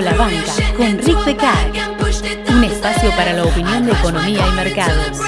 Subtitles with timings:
[0.00, 1.72] La banca con Rick Becar.
[2.50, 5.18] Un espacio para la opinión de economía y mercados.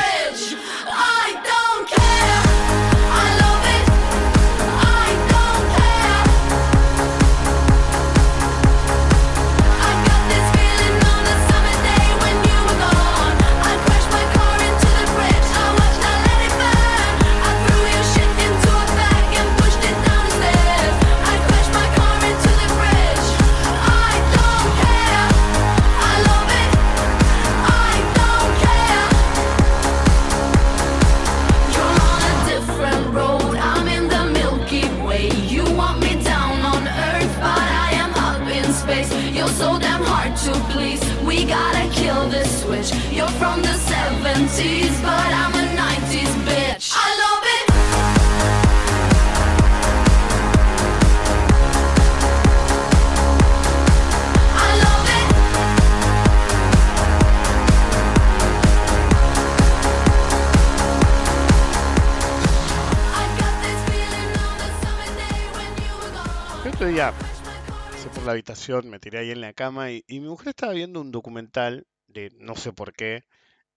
[68.29, 71.87] La habitación, me tiré ahí en la cama y, mi mujer estaba viendo un documental
[72.09, 73.25] de no sé por qué.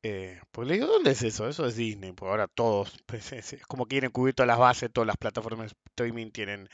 [0.03, 1.47] Eh, pues le digo, ¿dónde es eso?
[1.47, 5.07] Eso es Disney, porque ahora todos, pues, es, como quieren cubrir todas las bases, todas
[5.07, 6.69] las plataformas de streaming tienen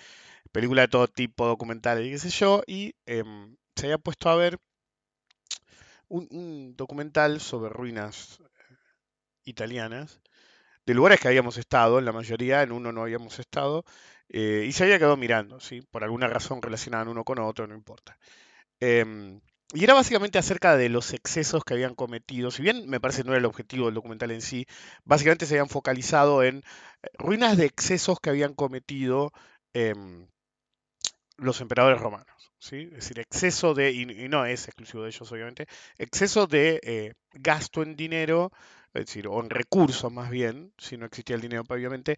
[0.52, 4.36] películas de todo tipo, documentales y qué sé yo, y em, se había puesto a
[4.36, 4.60] ver
[6.10, 8.76] un, documental sobre ruinas eh,
[9.46, 10.22] italianas,
[10.88, 13.84] de lugares que habíamos estado, en la mayoría, en uno no habíamos estado,
[14.30, 15.82] eh, y se había quedado mirando, ¿sí?
[15.82, 18.18] Por alguna razón relacionada uno con otro, no importa.
[18.80, 19.42] Em,
[19.74, 22.52] y era básicamente acerca de los excesos que habían cometido.
[22.52, 24.66] Si bien me parece no era el objetivo del documental en sí,
[25.04, 26.60] básicamente se habían focalizado en
[27.04, 29.34] eh, ruinas de excesos que habían cometido
[29.74, 30.28] em,
[31.38, 32.54] los emperadores romanos.
[32.60, 32.84] ¿sí?
[32.94, 35.68] Es decir, exceso de, y, no es exclusivo de ellos obviamente,
[35.98, 38.52] exceso de eh, gasto en dinero,
[38.98, 42.18] es decir, o en recursos más bien, si no existía el dinero obviamente,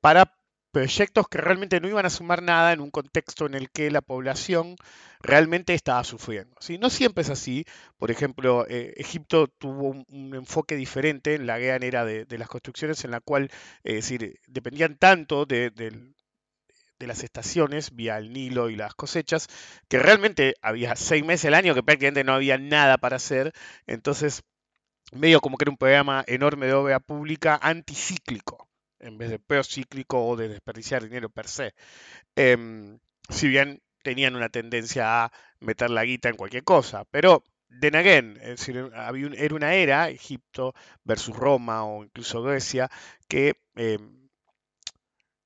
[0.00, 0.34] para
[0.72, 4.00] proyectos que realmente no iban a sumar nada en un contexto en el que la
[4.00, 4.76] población
[5.20, 6.56] realmente estaba sufriendo.
[6.60, 6.78] ¿sí?
[6.78, 7.64] No siempre es así.
[7.98, 13.04] Por ejemplo, eh, Egipto tuvo un, enfoque diferente en la gran era de, las construcciones,
[13.04, 13.50] en la cual
[13.84, 19.48] eh, decir, dependían tanto de, de las estaciones vía el Nilo y las cosechas,
[19.88, 23.52] que realmente había seis meses al año que prácticamente no había nada para hacer.
[23.86, 24.42] Entonces,
[25.12, 28.68] medio como que era un programa enorme de obra pública anticíclico
[29.02, 31.74] en vez de procíclico o de desperdiciar dinero per se.
[32.36, 37.44] Em, si bien tenían una tendencia a meter la guita en cualquier cosa, pero
[37.80, 40.74] then again, era una era, Egipto
[41.04, 42.90] versus Roma o incluso Grecia,
[43.28, 44.22] que em,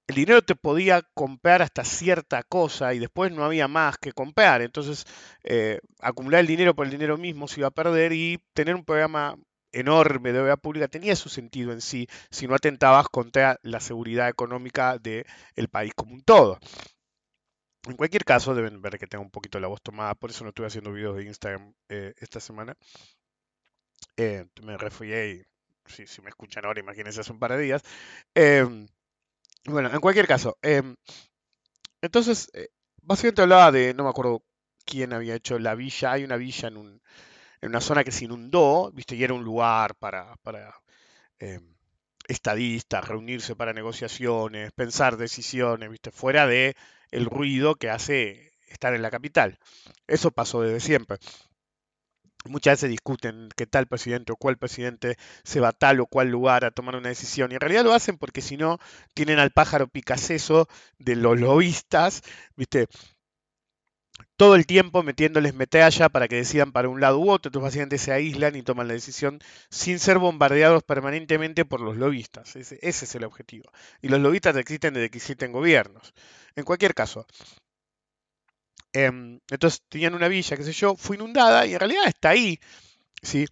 [0.09, 4.62] el dinero te podía comprar hasta cierta cosa y después no había más que comprar.
[4.62, 5.04] Entonces,
[5.43, 8.84] eh, acumular el dinero por el dinero mismo se iba a perder y tener un
[8.84, 9.37] programa
[9.72, 14.28] enorme de obra pública tenía su sentido en sí si no atentabas contra la seguridad
[14.28, 16.59] económica del país como un todo.
[17.88, 20.50] En cualquier caso, deben ver que tengo un poquito la voz tomada, por eso no
[20.50, 22.75] estuve haciendo videos de Instagram eh, esta semana.
[24.16, 25.47] Eh, me refugié
[25.88, 27.83] y si, me escuchan ahora, imagínense hace un par de días.
[28.34, 28.88] Em,
[29.66, 30.97] bueno, en cualquier caso, em,
[32.00, 32.69] entonces, eh,
[33.03, 34.43] básicamente hablaba de, no me acuerdo
[34.84, 37.03] quién había hecho la villa, hay una villa en un,
[37.69, 39.16] una zona que se inundó, ¿viste?
[39.16, 40.75] Y era un lugar para, para
[41.38, 41.75] em,
[42.28, 46.10] estadistas, reunirse para negociaciones, pensar decisiones, ¿viste?
[46.10, 46.77] Fuera de
[47.10, 49.59] el ruido que hace estar en la capital.
[50.06, 51.19] Eso pasó desde siempre.
[52.49, 56.28] Muchas veces discuten qué tal presidente o cuál presidente se va a tal o cual
[56.28, 57.50] lugar a tomar una decisión.
[57.50, 58.78] Y en realidad lo hacen porque si no,
[59.15, 62.22] tienen al pájaro picaceso de los lobistas,
[62.56, 62.87] ¿viste?
[64.37, 67.98] Todo el tiempo metiéndoles metalla para que decidan para un lado u otro, entonces básicamente
[67.98, 69.41] se aíslan y toman la decisión
[69.71, 72.57] sin ser bombardeados permanentemente por los lobistas.
[72.57, 73.71] Ese, es el objetivo.
[74.03, 76.15] Y los lobistas existen desde que existen gobiernos.
[76.54, 77.27] En cualquier caso,
[78.92, 82.59] em, entonces tenían una villa, qué sé yo, fue inundada y en realidad está ahí.
[83.22, 83.47] ¿sí?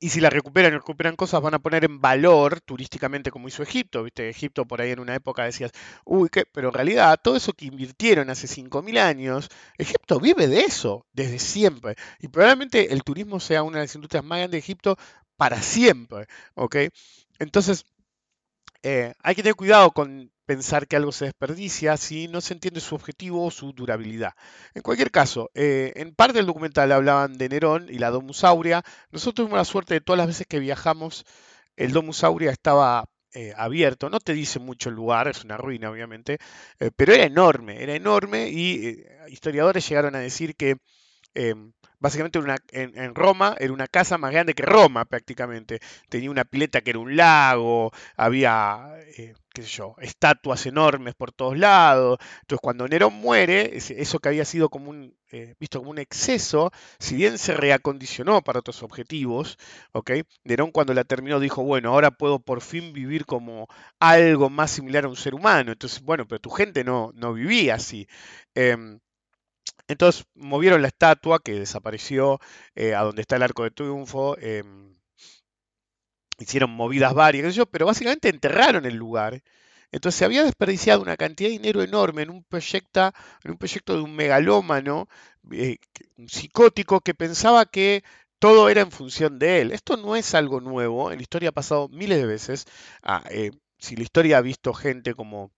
[0.00, 3.62] Y si la recuperan y recuperan cosas, van a poner en valor turísticamente como hizo
[3.62, 4.02] Egipto.
[4.02, 4.28] ¿Viste?
[4.28, 5.72] Egipto por ahí en una época decías,
[6.04, 6.44] uy, ¿qué?
[6.46, 9.48] Pero en realidad todo eso que invirtieron hace 5.000 años,
[9.78, 11.96] Egipto vive de eso desde siempre.
[12.20, 14.96] Y probablemente el turismo sea una de las industrias más grandes de Egipto
[15.36, 16.26] para siempre.
[16.54, 16.76] ¿ok?
[17.38, 17.84] Entonces,
[18.82, 22.80] eh, hay que tener cuidado con pensar que algo se desperdicia si no se entiende
[22.80, 24.32] su objetivo o su durabilidad.
[24.74, 28.82] En cualquier caso, eh, en parte del documental hablaban de Nerón y la Domus Aurea.
[29.10, 31.24] Nosotros tuvimos la suerte de todas las veces que viajamos,
[31.76, 35.90] el Domus Aurea estaba eh, abierto, no te dice mucho el lugar, es una ruina
[35.90, 36.38] obviamente,
[36.78, 40.76] eh, pero era enorme, era enorme y historiadores llegaron a decir que
[41.34, 41.72] em,
[42.04, 45.80] básicamente una, en, Roma era una casa más grande que Roma prácticamente.
[46.10, 51.32] Tenía una pileta que era un lago, había, eh, qué sé yo, estatuas enormes por
[51.32, 52.18] todos lados.
[52.42, 56.72] Entonces cuando Nerón muere, eso que había sido como un, eh, visto como un exceso,
[56.98, 59.56] si bien se reacondicionó para otros objetivos,
[59.92, 60.10] ¿ok?
[60.44, 63.66] Nerón cuando la terminó dijo, bueno, ahora puedo por fin vivir como
[63.98, 65.72] algo más similar a un ser humano.
[65.72, 68.06] Entonces, bueno, pero tu gente no, no vivía así.
[68.54, 69.00] Em,
[69.88, 72.40] entonces movieron la estatua que desapareció
[72.74, 74.36] eh, a donde está el arco de triunfo.
[74.38, 74.94] Em,
[76.38, 79.42] hicieron movidas varias, pero básicamente enterraron el lugar.
[79.92, 83.12] Entonces se había desperdiciado una cantidad de dinero enorme en un proyecto,
[83.44, 85.08] en un proyecto de un megalómano,
[85.52, 85.78] eh,
[86.16, 88.02] un psicótico que pensaba que
[88.40, 89.72] todo era en función de él.
[89.72, 92.66] Esto no es algo nuevo, en la historia ha pasado miles de veces.
[93.02, 95.52] Ah, eh, si la historia ha visto gente como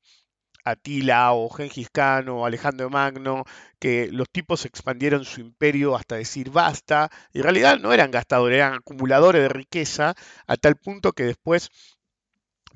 [0.67, 3.45] Atila o Gengis Khan o Alejandro Magno,
[3.79, 8.57] que los tipos expandieron su imperio hasta decir basta, y en realidad no eran gastadores,
[8.57, 10.15] eran acumuladores de riqueza,
[10.47, 11.71] a tal punto que después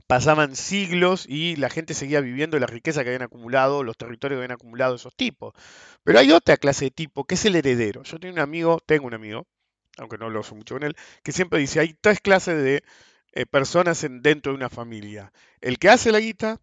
[0.06, 4.44] pasaban siglos y la gente seguía viviendo la riqueza que habían acumulado, los territorios que
[4.44, 5.54] habían acumulado esos tipos.
[6.04, 8.02] Pero hay otra clase de tipo, que es el heredero.
[8.02, 9.46] Yo tengo un amigo, tengo un amigo,
[9.98, 12.82] aunque no lo uso mucho con él, que siempre dice, hay tres clases de
[13.32, 15.32] eh, personas dentro de una familia.
[15.60, 16.60] El que hace la guita,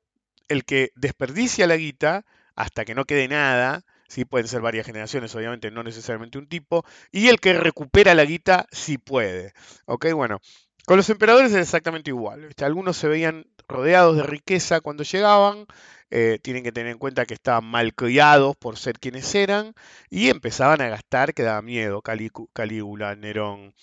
[0.48, 4.26] el que desperdicia la guita hasta que no quede nada, ¿sí?
[4.26, 8.66] pueden ser varias generaciones, obviamente, no necesariamente un tipo, y el que recupera la guita
[8.72, 9.54] si puede.
[9.86, 10.12] ¿Ok?
[10.14, 10.40] Bueno,
[10.86, 12.50] con los emperadores es exactamente igual.
[12.62, 15.66] Algunos se veían rodeados de riqueza cuando llegaban,
[16.10, 19.74] eh, tienen que tener en cuenta que estaban mal criados por ser quienes eran,
[20.10, 23.74] y empezaban a gastar que daba miedo, Calígula, Nerón,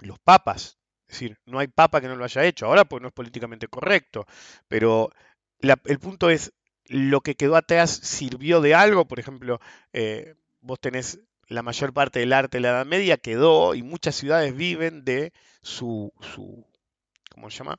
[0.00, 0.78] los papas.
[1.08, 3.68] Es decir, no hay papa que no lo haya hecho, ahora pues no es políticamente
[3.68, 4.26] correcto,
[4.68, 5.10] pero
[5.60, 6.52] el punto es,
[6.88, 9.60] lo que quedó atrás sirvió de algo, por ejemplo,
[9.92, 14.16] eh, vos tenés la mayor parte del arte de la Edad Media quedó y muchas
[14.16, 15.32] ciudades viven de
[15.62, 16.66] su, su
[17.30, 17.78] ¿cómo se llama?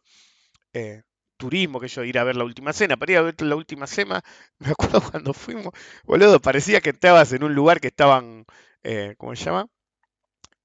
[0.74, 1.04] Eh,
[1.38, 2.98] turismo, que yo ir a ver la última cena.
[2.98, 4.24] Para ir a ver la última cena,
[4.60, 5.74] me acuerdo cuando fuimos,
[6.04, 8.46] boludo, parecía que estabas en un lugar que estaban,
[8.84, 9.68] eh, ¿cómo se llama?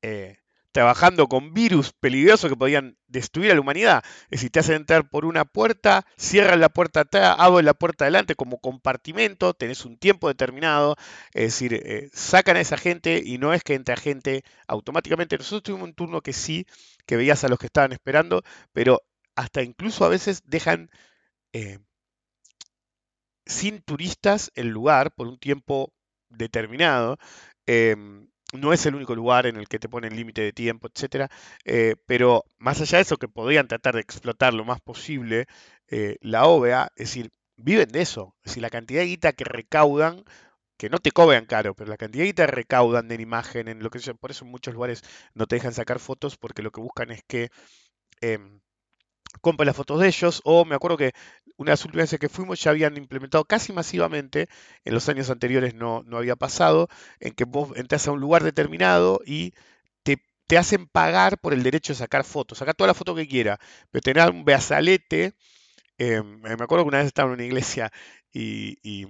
[0.02, 0.38] Eh,
[0.72, 4.02] trabajando con virus peligrosos que podían destruir a la humanidad.
[4.24, 8.04] Es decir, te hacen entrar por una puerta, cierran la puerta atrás, abren la puerta
[8.04, 10.96] adelante como compartimento, tenés un tiempo determinado,
[11.34, 15.36] es decir, eh, sacan a esa gente y no es que entre gente automáticamente.
[15.36, 16.66] Nosotros tuvimos un turno que sí,
[17.06, 18.42] que veías a los que estaban esperando,
[18.72, 19.02] pero
[19.36, 20.90] hasta incluso a veces dejan
[21.52, 21.78] eh,
[23.46, 25.92] sin turistas el lugar por un tiempo
[26.30, 27.18] determinado.
[27.66, 31.30] Em, no es el único lugar en el que te ponen límite de tiempo, etcétera,
[31.64, 35.46] eh, pero más allá de eso, que podrían tratar de explotar lo más posible
[35.88, 38.34] eh, la OVA, es decir, viven de eso.
[38.44, 40.24] Es decir, la cantidad de guita que recaudan,
[40.78, 43.82] que no te cobran caro, pero la cantidad de guita que recaudan en imagen, en
[43.82, 45.02] lo que por eso en muchos lugares
[45.34, 47.50] no te dejan sacar fotos, porque lo que buscan es que
[49.40, 51.12] compre las fotos de ellos, o me acuerdo que
[51.56, 54.48] una de las últimas veces que fuimos ya habían implementado casi masivamente,
[54.84, 56.88] en los años anteriores no, no había pasado,
[57.20, 59.54] en que vos entras a un lugar determinado y
[60.02, 63.28] te, te, hacen pagar por el derecho de sacar fotos, sacar toda la foto que
[63.28, 63.58] quiera,
[63.90, 65.34] pero tener un beazalete,
[65.98, 67.92] em, me acuerdo que una vez estaba en una iglesia
[68.32, 69.06] y, y,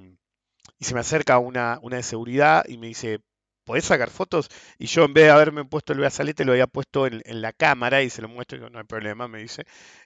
[0.78, 3.20] y se me acerca una, una de seguridad y me dice,
[3.64, 4.48] ¿podés sacar fotos?
[4.78, 8.02] Y yo en vez de haberme puesto el brazalete, lo había puesto en, la cámara
[8.02, 9.64] y se lo muestro y no hay problema, me dice.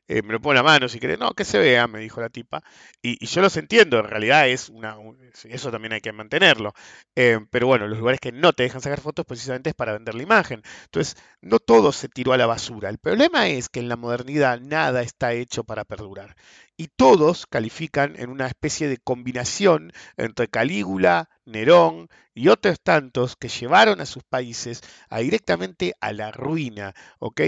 [0.08, 1.18] Eh, me lo pongo en la mano si querés.
[1.18, 2.62] No, que se vea, me dijo la tipa.
[3.02, 4.96] Y, yo los entiendo, en realidad es una,
[5.44, 6.72] eso también hay que mantenerlo.
[7.16, 10.14] Eh, pero bueno, los lugares que no te dejan sacar fotos precisamente es para vender
[10.14, 10.62] la imagen.
[10.84, 12.88] Entonces, no todo se tiró a la basura.
[12.88, 16.36] El problema es que en la modernidad nada está hecho para perdurar.
[16.76, 23.48] Y todos califican en una especie de combinación entre Calígula, Nerón y otros tantos que
[23.48, 27.40] llevaron a sus países a directamente a la ruina, ¿ok?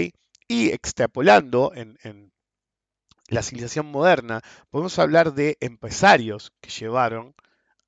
[0.47, 2.31] Y extrapolando en, en
[3.27, 7.35] la civilización moderna, podemos hablar de empresarios que llevaron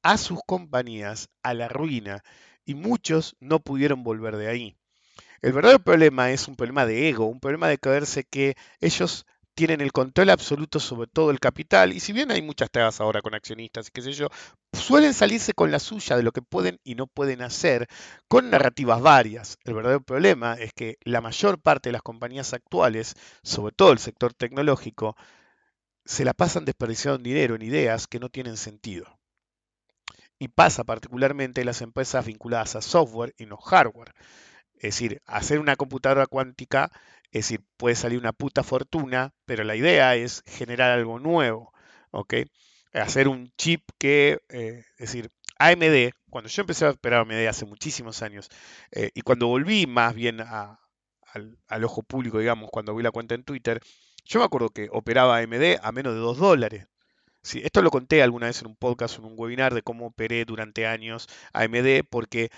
[0.03, 2.23] a sus compañías a la ruina
[2.65, 4.77] y muchos no pudieron volver de ahí.
[5.41, 9.81] El verdadero problema es un problema de ego, un problema de creerse que ellos tienen
[9.81, 13.35] el control absoluto sobre todo el capital y si bien hay muchas trabas ahora con
[13.35, 14.27] accionistas y qué sé yo,
[14.73, 17.87] suelen salirse con la suya de lo que pueden y no pueden hacer
[18.27, 19.57] con narrativas varias.
[19.63, 23.99] El verdadero problema es que la mayor parte de las compañías actuales, sobre todo el
[23.99, 25.15] sector tecnológico,
[26.05, 29.19] se la pasan desperdiciando dinero en ideas que no tienen sentido.
[30.39, 34.13] Y pasa particularmente en las empresas vinculadas a software y no hardware.
[34.73, 36.91] Es decir, hacer una computadora cuántica
[37.31, 41.73] Es decir, puede salir una puta fortuna, pero la idea es generar algo nuevo,
[42.11, 42.35] ¿ok?
[42.93, 47.65] Hacer un chip que, eh, es decir, AMD, cuando yo empecé a operar AMD hace
[47.65, 48.49] muchísimos años,
[48.91, 50.77] eh, y cuando volví más bien al,
[51.67, 53.79] al, ojo público, digamos, cuando vi la cuenta en Twitter,
[54.25, 56.87] yo me acuerdo que operaba AMD a menos de 2 dólares.
[57.43, 60.45] Sí, esto lo conté alguna vez en un podcast, en un webinar de cómo operé
[60.45, 62.49] durante años AMD, porque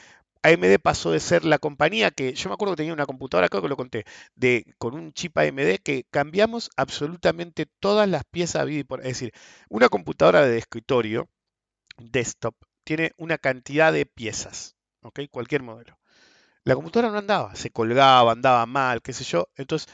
[0.43, 3.61] AMD pasó de ser la compañía que, yo me acuerdo que tenía una computadora, creo
[3.61, 8.87] que lo conté, de, con un chip AMD que cambiamos absolutamente todas las piezas, es
[9.03, 9.33] decir,
[9.69, 11.29] una computadora de escritorio,
[11.97, 15.21] desktop, tiene una cantidad de piezas, ¿ok?
[15.31, 15.97] Cualquier modelo.
[16.65, 19.49] La computadora no andaba, se colgaba, andaba mal, qué sé yo.
[19.55, 19.89] Entonces,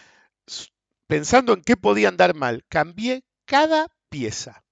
[1.08, 4.63] pensando en qué podía andar mal, cambié cada pieza.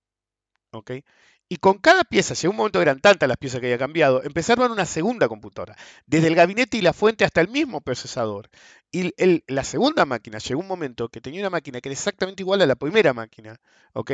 [0.72, 0.92] ¿ok?
[1.50, 4.72] Y con cada pieza, en un momento eran tantas las piezas que había cambiado, empezaron
[4.72, 8.50] una segunda computadora, desde el gabinete y la fuente hasta el mismo procesador.
[8.92, 9.14] Y
[9.48, 12.66] la segunda máquina llegó un momento que tenía una máquina que era exactamente igual a
[12.66, 13.60] la primera máquina,
[13.94, 14.12] ¿ok?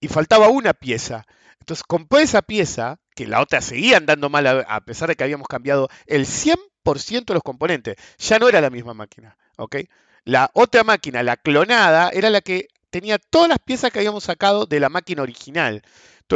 [0.00, 1.26] Y faltaba una pieza.
[1.60, 5.48] Entonces compré esa pieza, que la otra seguía andando mal a, pesar de que habíamos
[5.48, 7.96] cambiado el 100% de los componentes.
[8.18, 9.76] Ya no era la misma máquina, ¿ok?
[10.24, 14.66] La otra máquina, la clonada, era la que tenía todas las piezas que habíamos sacado
[14.66, 15.82] de la máquina original.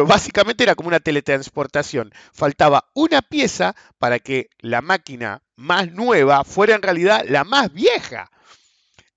[0.05, 2.13] Básicamente era como una teletransportación.
[2.33, 8.31] Faltaba una pieza para que la máquina más nueva fuera en realidad la más vieja.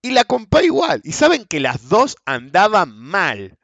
[0.02, 1.02] Y la compré igual.
[1.04, 3.58] Y saben que las dos andaban mal.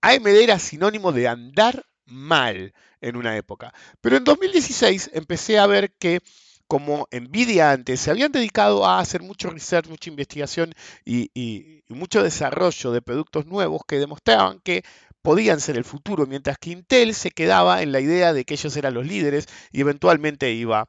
[0.00, 3.74] AMD era sinónimo de andar mal en una época.
[4.00, 6.20] Pero en 2016 empecé a ver que
[6.66, 12.90] como Nvidia antes se habían dedicado a hacer mucho research, mucha investigación y, mucho desarrollo
[12.90, 14.84] de productos nuevos que demostraban que
[15.26, 18.76] podían ser el futuro, mientras que Intel se quedaba en la idea de que ellos
[18.76, 20.88] eran los líderes y eventualmente iba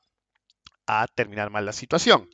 [0.86, 2.30] a terminar mal la situación.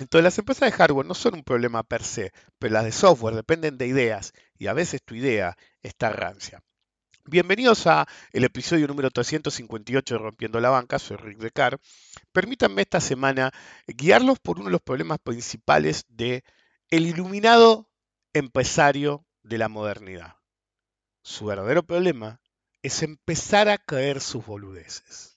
[0.00, 3.36] Entonces las empresas de hardware no son un problema per se, pero las de software
[3.36, 6.64] dependen de ideas y a veces tu idea está rancia.
[7.24, 11.78] Bienvenidos a el episodio número 358 de Rompiendo la Banca, soy Rick Decar.
[12.32, 13.52] Permítanme esta semana
[13.86, 16.42] guiarlos por uno de los problemas principales de
[16.90, 17.88] el iluminado
[18.32, 20.36] empresario de la modernidad.
[21.22, 22.40] Su verdadero problema
[22.82, 25.36] es empezar a caer sus boludeces.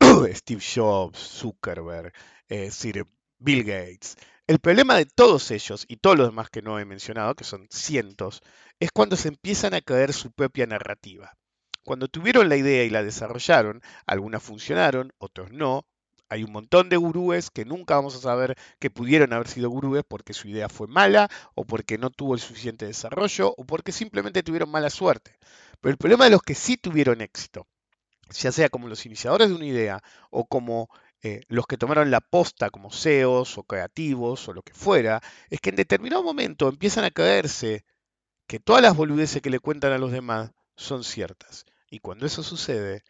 [0.32, 2.12] Steve Jobs, Zuckerberg,
[2.48, 3.06] eh, Sir
[3.38, 4.16] Bill Gates.
[4.46, 7.66] El problema de todos ellos y todos los demás que no he mencionado, que son
[7.70, 8.42] cientos,
[8.78, 11.32] es cuando se empiezan a caer su propia narrativa.
[11.82, 15.86] Cuando tuvieron la idea y la desarrollaron, algunas funcionaron, otros no.
[16.34, 20.02] Hay un montón de gurúes que nunca vamos a saber que pudieron haber sido gurúes
[20.02, 24.42] porque su idea fue mala, o porque no tuvo el suficiente desarrollo, o porque simplemente
[24.42, 25.38] tuvieron mala suerte.
[25.80, 27.68] Pero el problema de los que sí tuvieron éxito,
[28.30, 30.88] ya sea como los iniciadores de una idea o como
[31.22, 35.60] eh, los que tomaron la posta como CEOs o creativos o lo que fuera, es
[35.60, 37.84] que en determinado momento empiezan a caerse
[38.48, 41.64] que todas las boludeces que le cuentan a los demás son ciertas.
[41.88, 43.04] Y cuando eso sucede,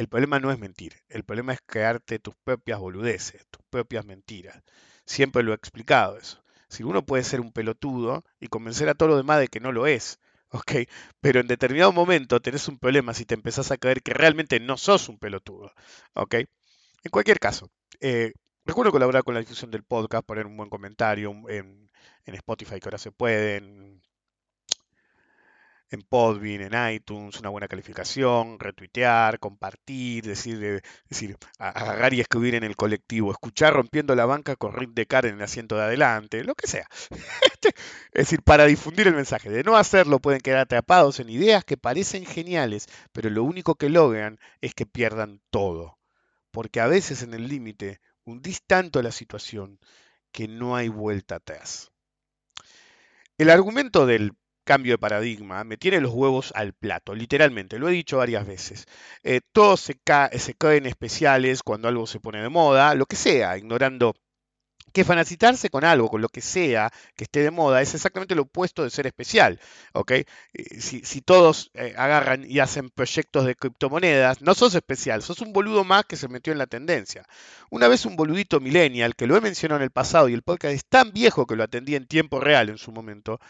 [0.00, 4.62] el problema no es mentir, el problema es crearte tus propias boludeces, tus propias mentiras.
[5.04, 6.42] Siempre lo he explicado eso.
[6.68, 9.72] Si uno puede ser un pelotudo y convencer a todos los demás de que no
[9.72, 10.18] lo es,
[10.52, 10.88] ¿ok?
[11.20, 14.78] Pero en determinado momento tenés un problema si te empezás a creer que realmente no
[14.78, 15.70] sos un pelotudo,
[16.14, 16.34] ¿ok?
[16.36, 18.32] En cualquier caso, eh,
[18.64, 21.90] recuerdo colaborar con la difusión del podcast, poner un buen comentario en,
[22.24, 24.00] en Spotify que ahora se puede, en
[25.90, 32.64] en Podbean, en iTunes, una buena calificación, retuitear, compartir, decir, decir, agarrar y escribir en
[32.64, 36.44] el colectivo, escuchar rompiendo la banca con Rick de Car en el asiento de adelante,
[36.44, 36.86] lo que sea.
[38.12, 39.50] Es decir, para difundir el mensaje.
[39.50, 43.88] De no hacerlo pueden quedar atrapados en ideas que parecen geniales, pero lo único que
[43.88, 45.98] logran es que pierdan todo.
[46.50, 49.78] Porque a veces en el límite hundís tanto la situación
[50.32, 51.90] que no hay vuelta atrás.
[53.38, 54.32] El argumento del
[54.64, 58.86] cambio de paradigma, me tiene los huevos al plato, literalmente, lo he dicho varias veces.
[59.22, 60.00] Eh, todos se,
[60.38, 64.14] se caen especiales cuando algo se pone de moda, lo que sea, ignorando
[64.92, 68.42] que fanacitarse con algo, con lo que sea que esté de moda, es exactamente lo
[68.42, 69.60] opuesto de ser especial.
[69.92, 70.10] ¿ok?
[70.12, 70.26] Eh,
[70.80, 75.84] si, todos eh, agarran y hacen proyectos de criptomonedas, no sos especial, sos un boludo
[75.84, 77.24] más que se metió en la tendencia.
[77.70, 80.74] Una vez un boludito millennial, que lo he mencionado en el pasado y el podcast
[80.74, 83.40] es tan viejo que lo atendí en tiempo real en su momento,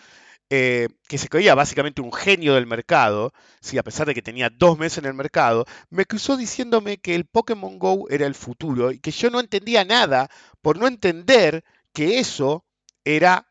[0.51, 3.79] eh, que se creía básicamente un genio del mercado, ¿sí?
[3.79, 7.25] a pesar de que tenía dos meses en el mercado, me cruzó diciéndome que el
[7.25, 10.29] Pokémon Go era el futuro y que yo no entendía nada
[10.61, 12.65] por no entender que eso
[13.05, 13.47] era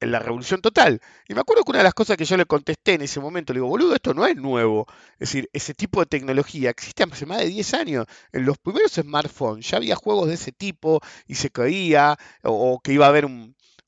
[0.00, 1.00] la revolución total.
[1.28, 3.52] Y me acuerdo que una de las cosas que yo le contesté en ese momento,
[3.52, 4.86] le digo, boludo, esto no es nuevo.
[5.14, 8.06] Es decir, ese tipo de tecnología existe hace más de 10 años.
[8.32, 12.92] En los primeros smartphones ya había juegos de ese tipo y se caía, o, que
[12.92, 13.26] iba a haber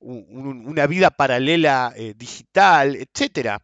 [0.01, 3.61] una vida paralela eh, digital, etcétera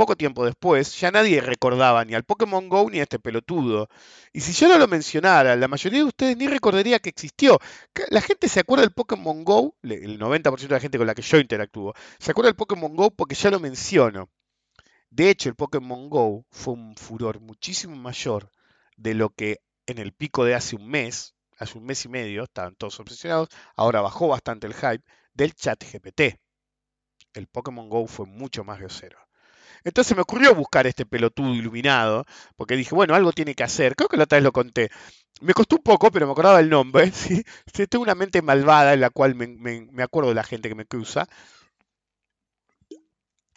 [0.00, 3.90] poco tiempo después, ya nadie recordaba ni al Pokémon Go ni a este pelotudo.
[4.32, 7.58] Y si yo no lo mencionara, la mayoría de ustedes ni recordaría que existió.
[8.08, 11.20] La gente se acuerda del Pokémon Go, el 90% de la gente con la que
[11.20, 14.30] yo interactúo, se acuerda del Pokémon Go porque ya lo menciono.
[15.10, 18.50] De hecho, el Pokémon Go fue un furor muchísimo mayor
[18.96, 22.44] de lo que en el pico de hace un mes, hace un mes y medio,
[22.44, 26.38] estaban todos obsesionados, ahora bajó bastante el hype del chat GPT.
[27.34, 29.18] El Pokémon Go fue mucho más grosero.
[29.84, 32.24] Entonces me ocurrió buscar este pelotudo iluminado,
[32.56, 33.96] porque dije, bueno, algo tiene que hacer.
[33.96, 34.90] Creo que la otra vez lo conté.
[35.40, 37.10] Me costó un poco, pero me acordaba el nombre.
[37.12, 37.42] ¿sí?
[37.88, 41.26] Tengo una mente malvada en la cual me, acuerdo de la gente que me cruza.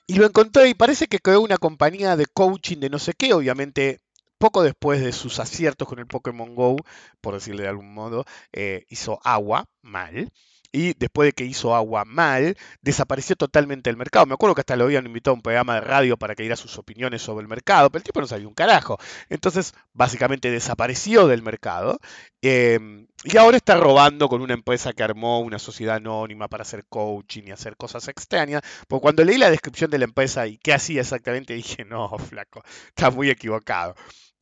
[0.06, 3.34] Y lo encontré y parece que creó una compañía de coaching de no sé qué,
[3.34, 4.00] obviamente
[4.38, 6.76] poco después de sus aciertos con el Pokémon Go,
[7.22, 10.30] por decirle de algún modo, eh, hizo agua mal
[10.74, 14.26] y después de que hizo agua mal, desapareció totalmente el mercado.
[14.26, 16.56] Me acuerdo que hasta lo habían invitado a un programa de radio para que diera
[16.56, 18.98] sus opiniones sobre el mercado, pero el tipo no sabía un carajo.
[19.30, 22.00] Entonces, básicamente desapareció del mercado
[22.42, 26.86] em, y ahora está robando con una empresa que armó una sociedad anónima para hacer
[26.90, 28.64] coaching y hacer cosas extrañas.
[28.88, 32.64] Porque cuando leí la descripción de la empresa y qué hacía exactamente, dije, no, flaco,
[32.88, 33.96] está muy equivocado.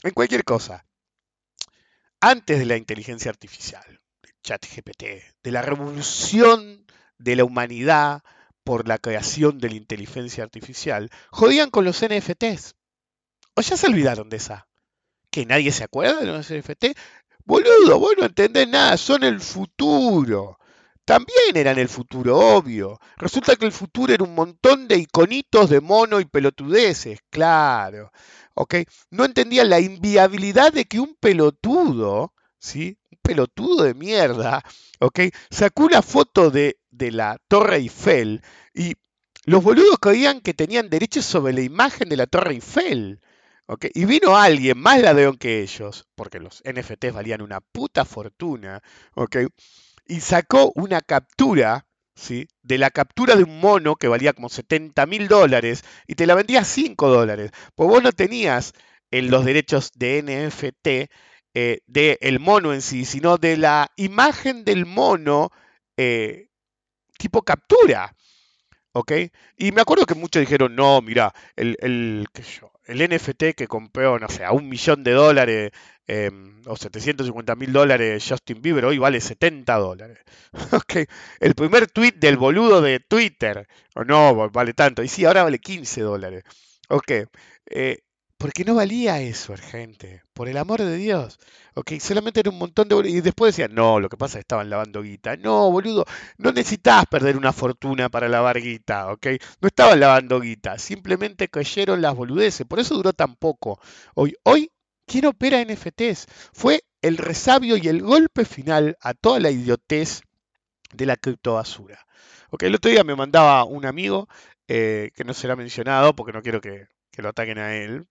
[0.04, 0.86] En cualquier cosa,
[2.22, 4.01] antes de la inteligencia artificial,
[4.44, 5.04] ChatGPT,
[5.44, 6.86] de la revolución
[7.18, 8.24] de la humanidad
[8.64, 12.76] por la creación de la inteligencia artificial, jodían con los NFTs.
[13.56, 14.68] ¿O ya se olvidaron de esa?
[15.30, 16.98] ¿Que nadie se acuerda de los NFT?
[17.46, 20.58] Boludo, vos no entendés nada, son el futuro.
[21.06, 23.00] También eran el futuro, obvio.
[23.18, 28.12] Resulta que el futuro era un montón de iconitos de mono y pelotudeces, claro.
[28.54, 28.76] ¿Ok?
[29.10, 32.98] No entendían la inviabilidad de que un pelotudo ¿sí?
[33.22, 34.64] Pelotudo de mierda,
[35.00, 35.20] ¿ok?
[35.50, 38.42] Sacó una foto de, de la Torre Eiffel
[38.74, 38.96] y
[39.46, 43.22] los boludos creían que tenían derechos sobre la imagen de la Torre Eiffel.
[43.68, 43.86] ¿ok?
[43.94, 48.82] Y vino alguien más ladrón que ellos, porque los NFTs valían una puta fortuna,
[49.16, 49.38] ¿ok?
[50.12, 52.48] y sacó una captura ¿sí?
[52.64, 56.36] de la captura de un mono que valía como 70 mil dólares y te la
[56.36, 57.52] vendía a 5 dólares.
[57.76, 58.74] Pues vos no tenías
[59.12, 61.12] en los derechos de NFT
[61.54, 65.52] eh, del mono en sí, sino de la imagen del mono
[65.98, 66.50] eh,
[67.18, 68.16] tipo captura.
[68.94, 69.14] ¿Ok?
[69.58, 72.28] Y me acuerdo que muchos dijeron, no, mira, el, el,
[72.86, 75.72] el NFT que compró, no sé, a un millón de dólares
[76.08, 80.20] em, o 750 mil dólares Justin Bieber hoy vale 70 dólares.
[80.74, 81.08] ¿Ok?
[81.40, 85.04] El primer tweet del boludo de Twitter, o no, vale tanto.
[85.04, 86.44] Y sí, ahora vale 15 dólares.
[86.90, 87.12] Ok.
[87.70, 88.00] Eh,
[88.42, 90.24] porque no valía eso, gente.
[90.34, 91.38] Por el amor de Dios.
[91.76, 93.08] Ok, solamente era un montón de...
[93.08, 95.38] Y después decían, no, lo que pasa es que estaban lavando guita.
[95.38, 96.06] No, boludo,
[96.40, 99.28] no necesitabas perder una fortuna para lavar guita, ok.
[99.62, 102.66] No estaban lavando guita, simplemente cayeron las boludeces.
[102.66, 103.80] Por eso duró tan poco.
[104.16, 104.72] Hoy, hoy,
[105.06, 106.26] ¿quién opera NFTs?
[106.52, 110.24] Fue el resabio y el golpe final a toda la idiotez
[110.92, 112.08] de la criptobasura.
[112.50, 114.28] Ok, el otro día me mandaba un amigo,
[114.68, 118.08] eh, que no será mencionado porque no quiero que lo ataquen a él,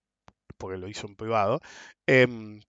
[0.56, 1.60] porque lo hizo en privado,
[2.06, 2.60] em,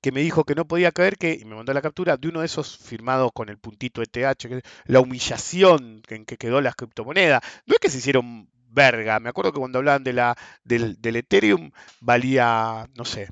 [0.00, 2.40] que me dijo que no podía creer que, y me mandó la captura, de uno
[2.40, 7.42] de esos firmados con el puntito ETH, la humillación en que quedó las criptomonedas.
[7.66, 11.70] No es que se hicieron verga, me acuerdo que cuando hablaban de la, del, Ethereum
[12.00, 13.28] valía, no sé,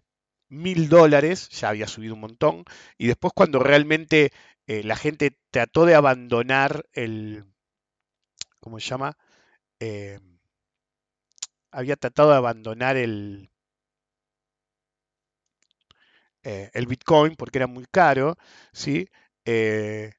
[0.49, 2.65] mil dólares, ya había subido un montón,
[2.99, 4.33] y después cuando realmente
[4.67, 7.45] eh, la gente trató de abandonar el,
[8.61, 9.17] ¿cómo se llama?
[9.81, 10.19] Eh,
[11.71, 13.51] había tratado de abandonar el,
[16.45, 18.37] eh, el Bitcoin porque era muy caro,
[18.73, 19.09] ¿sí?
[19.47, 20.13] Eh,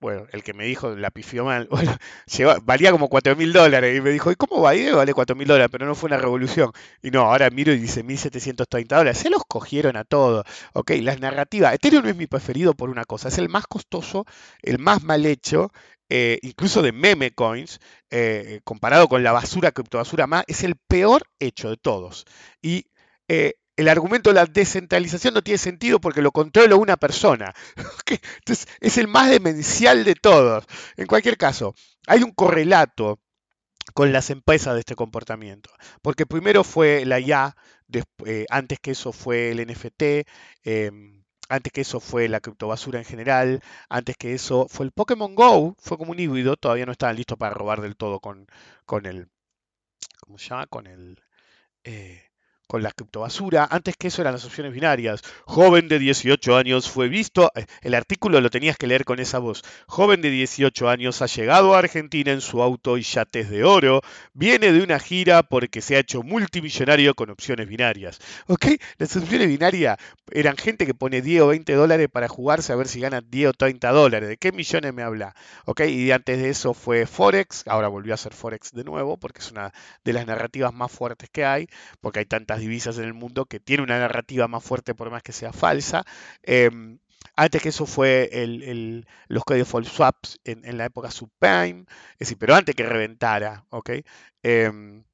[0.00, 1.96] bueno, el que me dijo, la pifió mal, bueno,
[2.64, 4.74] valía como 4 mil dólares y me dijo, ¿y cómo va?
[4.74, 6.72] Y vale 4 mil dólares, pero no fue una revolución.
[7.02, 9.18] Y no, ahora miro y dice 1730 dólares.
[9.18, 10.44] Se los cogieron a todos.
[10.72, 11.74] Ok, las narrativas.
[11.74, 14.24] Ethereum no es mi preferido por una cosa, es el más costoso,
[14.62, 15.70] el más mal hecho,
[16.08, 17.80] eh, incluso de meme coins,
[18.64, 22.24] comparado con la basura, criptobasura más, es el peor hecho de todos.
[22.62, 22.86] Y
[23.78, 27.54] el argumento de la descentralización no tiene sentido porque lo controla una persona.
[28.40, 30.64] Entonces, es el más demencial de todos.
[30.96, 31.76] En cualquier caso,
[32.08, 33.20] hay un correlato
[33.94, 35.70] con las empresas de este comportamiento.
[36.02, 37.56] Porque primero fue la IA,
[38.26, 40.26] eh, antes que eso fue el NFT,
[40.64, 45.34] em, antes que eso fue la criptobasura en general, antes que eso fue el Pokémon
[45.36, 48.46] Go, fue como un híbrido, todavía no estaban listos para robar del todo con,
[48.86, 49.28] con el,
[50.20, 50.66] ¿cómo se llama?
[50.66, 51.22] Con el,
[51.84, 52.27] eh,
[52.68, 53.66] con la criptobasura.
[53.68, 55.22] Antes que eso eran las opciones binarias.
[55.46, 57.50] Joven de 18 años fue visto.
[57.54, 59.64] Eh, el artículo lo tenías que leer con esa voz.
[59.86, 64.02] Joven de 18 años ha llegado a Argentina en su auto y yates de oro.
[64.34, 68.18] Viene de una gira porque se ha hecho multimillonario con opciones binarias.
[68.46, 68.66] ¿Ok?
[68.98, 69.96] Las opciones binarias
[70.30, 73.48] eran gente que pone 10 o 20 dólares para jugarse a ver si gana 10
[73.48, 74.28] o 30 dólares.
[74.28, 75.34] ¿De qué millones me habla?
[75.64, 75.80] ¿Ok?
[75.88, 77.66] Y antes de eso fue Forex.
[77.66, 79.72] Ahora volvió a ser Forex de nuevo porque es una
[80.04, 81.66] de las narrativas más fuertes que hay.
[82.02, 85.22] Porque hay tantas divisas en el mundo que tiene una narrativa más fuerte por más
[85.22, 86.04] que sea falsa.
[86.42, 86.98] Em,
[87.36, 88.30] antes que eso fue
[89.28, 93.90] los códigos swaps en, la época subprime, es decir, pero antes que reventara, ¿ok?
[94.42, 95.04] Em,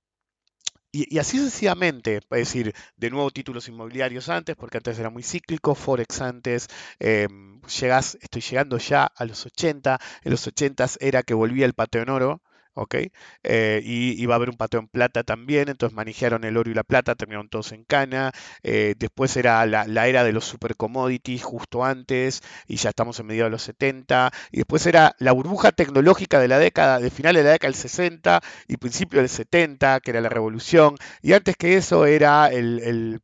[0.92, 5.74] y, así sucesivamente, es decir, de nuevo títulos inmobiliarios antes, porque antes era muy cíclico,
[5.74, 6.68] Forex antes,
[7.00, 12.02] llegas, estoy llegando ya a los 80, en los 80 era que volvía el pateo
[12.02, 12.42] en oro,
[12.74, 12.94] ¿ok?
[13.42, 16.74] Eh, y iba a haber un pateo en plata también, entonces manejaron el oro y
[16.74, 18.32] la plata, terminaron todos en cana.
[18.62, 23.26] Eh, después era la, era de los super commodities justo antes, y ya estamos en
[23.26, 24.30] medio de los 70.
[24.52, 27.80] Y después era la burbuja tecnológica de la década, de final de la década del
[27.80, 30.96] 60 y principio del 70, que era la revolución.
[31.22, 33.20] Y antes que eso era el,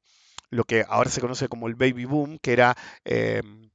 [0.50, 2.76] lo que ahora se conoce como el baby boom, que era...
[3.04, 3.69] Em,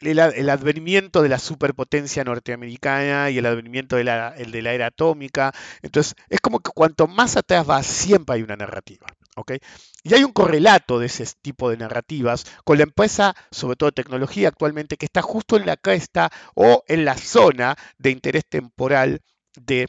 [0.00, 5.52] el, advenimiento de la superpotencia norteamericana y el advenimiento de la, de la era atómica.
[5.82, 9.06] Entonces, es como que cuanto más atrás va, siempre hay una narrativa.
[9.36, 9.52] ¿ok?
[10.02, 14.48] Y hay un correlato de ese tipo de narrativas con la empresa, sobre todo tecnología
[14.48, 19.20] actualmente, que está justo en la cresta o en la zona de interés temporal
[19.54, 19.88] de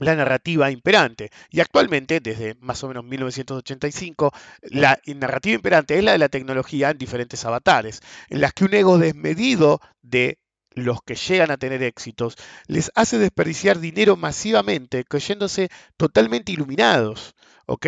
[0.00, 1.30] la narrativa imperante.
[1.50, 4.32] Y actualmente, desde más o menos 1985,
[4.62, 8.74] la narrativa imperante es la de la tecnología en diferentes avatares, en las que un
[8.74, 10.38] ego desmedido de
[10.72, 12.36] los que llegan a tener éxitos
[12.66, 17.34] les hace desperdiciar dinero masivamente, creyéndose totalmente iluminados.
[17.66, 17.86] ¿ok?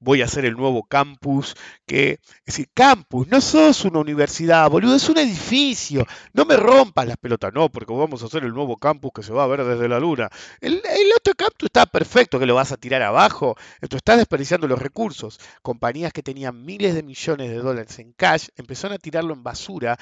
[0.00, 1.54] Voy a hacer el nuevo campus,
[1.86, 7.06] que, es decir, campus, no sos una universidad, boludo, es un edificio, no me rompas
[7.06, 9.64] las pelotas, no, porque vamos a hacer el nuevo campus que se va a ver
[9.64, 10.28] desde la luna.
[10.60, 10.82] El,
[11.16, 15.38] otro campus está perfecto, que lo vas a tirar abajo, entonces estás desperdiciando los recursos.
[15.62, 19.98] Compañías que tenían miles de millones de dólares en cash empezaron a tirarlo en basura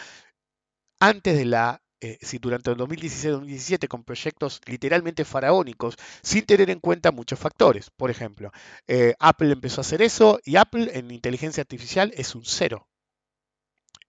[1.01, 6.81] antes de la eh, si durante el 2016-2017 con proyectos literalmente faraónicos sin tener en
[6.81, 7.91] cuenta muchos factores.
[7.91, 8.53] Por ejemplo,
[8.87, 12.87] eh, Apple empezó a hacer eso y Apple en inteligencia artificial es un cero.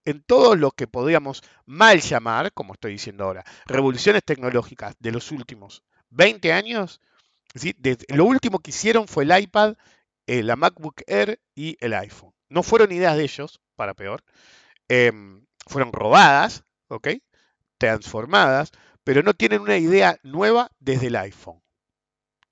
[0.04, 5.30] En todo lo que podríamos mal llamar, como estoy diciendo ahora, revoluciones tecnológicas de los
[5.32, 7.00] últimos 20 años,
[8.08, 9.76] lo último que hicieron fue el iPad,
[10.26, 12.32] eh, la MacBook Air y el iPhone.
[12.48, 14.22] No fueron ideas de ellos, para peor.
[14.88, 16.64] Em, fueron robadas.
[17.78, 18.72] Transformadas,
[19.04, 21.62] pero no tienen una idea nueva desde el iPhone.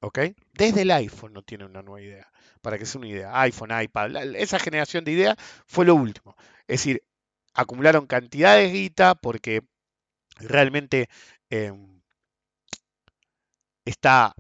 [0.01, 0.21] ¿Ok?
[0.55, 2.33] Desde el iPhone no tienen una nueva idea.
[2.63, 3.41] Para que sea una idea.
[3.43, 5.37] iPhone, iPad, esa generación de ideas
[5.67, 6.37] fue lo último.
[6.67, 7.03] Es decir,
[7.55, 9.63] acumularon cantidades de guita porque
[10.39, 11.09] realmente
[11.51, 12.01] em,
[13.85, 14.35] está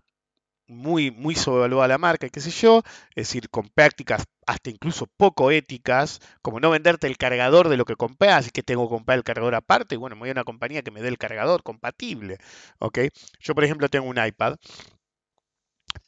[0.68, 5.50] muy, muy sobrevaluada la marca, qué sé yo, es decir, con prácticas hasta incluso poco
[5.50, 9.18] éticas, como no venderte el cargador de lo que compré, así que tengo que comprar
[9.18, 11.62] el cargador aparte, y bueno, me voy a una compañía que me dé el cargador
[11.62, 12.38] compatible,
[12.78, 12.98] ¿ok?
[13.40, 14.56] Yo, por ejemplo, tengo un iPad,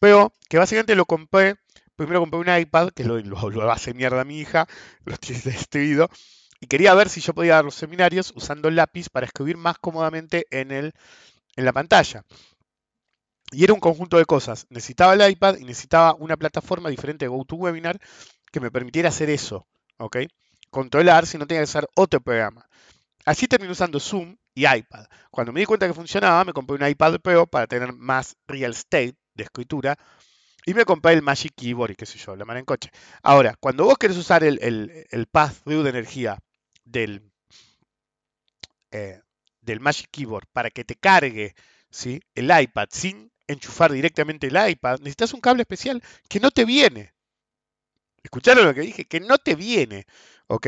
[0.01, 1.57] pero que básicamente lo compré,
[1.97, 4.67] primero compré un iPad, que lo, lo, hace mierda mi hija,
[5.05, 6.09] lo tiene destruido,
[6.61, 9.79] y quería ver si yo podía dar los seminarios usando el lápiz para escribir más
[9.79, 10.93] cómodamente en, el,
[11.57, 12.25] en la pantalla.
[13.51, 14.67] Y era un conjunto de cosas.
[14.69, 17.99] Necesitaba el iPad y necesitaba una plataforma diferente de GoToWebinar
[18.53, 19.67] que me permitiera hacer eso.
[19.99, 20.19] ¿Ok?
[20.71, 22.69] Controlar si no tenía que usar otro programa.
[23.25, 25.07] Así terminé usando Zoom y iPad.
[25.31, 28.73] Cuando me di cuenta que funcionaba, me compré un iPad Pro para tener más real
[28.73, 29.97] estate de escritura.
[30.67, 32.91] Y me compré el Magic Keyboard y qué sé yo, la mano en coche.
[33.23, 34.59] Ahora, cuando vos querés usar el,
[35.11, 36.39] el, path-through de energía
[36.85, 37.33] del,
[38.91, 39.21] eh,
[39.63, 41.55] del Magic Keyboard para que te cargue
[41.91, 42.21] ¿sí?
[42.35, 47.13] el iPad sin enchufar directamente el iPad, necesitas un cable especial que no te viene.
[48.23, 49.05] ¿Escucharon lo que dije?
[49.07, 50.07] Que no te viene.
[50.49, 50.67] ¿ok?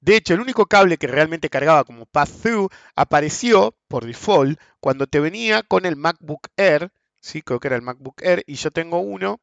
[0.00, 5.20] De hecho, el único cable que realmente cargaba como pass-through apareció por default cuando te
[5.20, 7.42] venía con el MacBook Air, ¿sí?
[7.42, 9.40] creo que era el MacBook Air, y yo tengo uno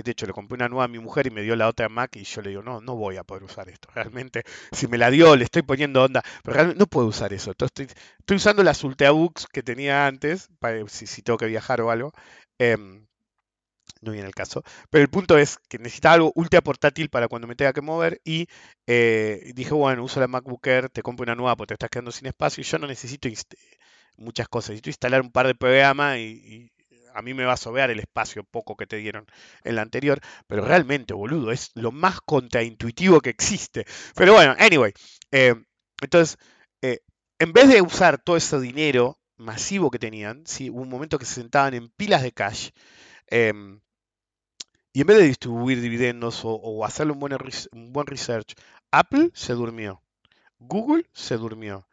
[0.00, 2.16] de hecho, le compré una nueva a mi mujer y me dio la otra Mac
[2.16, 3.88] y yo le digo, no, no voy a poder usar esto.
[3.94, 7.50] Realmente, si me la dio, le estoy poniendo onda, pero realmente no puedo usar eso.
[7.50, 12.12] Entonces, estoy, usando las Ultrabooks que tenía antes, para, si, tengo que viajar o algo.
[12.58, 13.06] Em,
[14.00, 14.62] no viene el caso.
[14.90, 18.20] Pero el punto es que necesitaba algo ultra portátil para cuando me tenga que mover
[18.24, 18.48] y
[18.86, 22.12] eh, dije, bueno, uso la MacBook Air, te compro una nueva porque te estás quedando
[22.12, 23.28] sin espacio y yo no necesito
[24.16, 24.70] muchas cosas.
[24.70, 26.70] Necesito instalar un par de programas y,
[27.14, 29.26] a mí me va a sobear el espacio poco que te dieron
[29.64, 33.86] en la anterior, pero realmente, boludo, es lo más contraintuitivo que existe.
[34.14, 34.92] Pero bueno, anyway,
[35.30, 35.54] eh,
[36.02, 36.38] entonces,
[36.82, 37.00] eh,
[37.38, 40.70] en vez de usar todo ese dinero masivo que tenían, ¿sí?
[40.70, 42.70] hubo un momento que se sentaban en pilas de cash,
[43.28, 43.80] em,
[44.92, 47.32] y en vez de distribuir dividendos o, hacer un buen,
[47.72, 48.54] un buen, research,
[48.90, 50.02] Apple se durmió,
[50.58, 51.86] Google se durmió.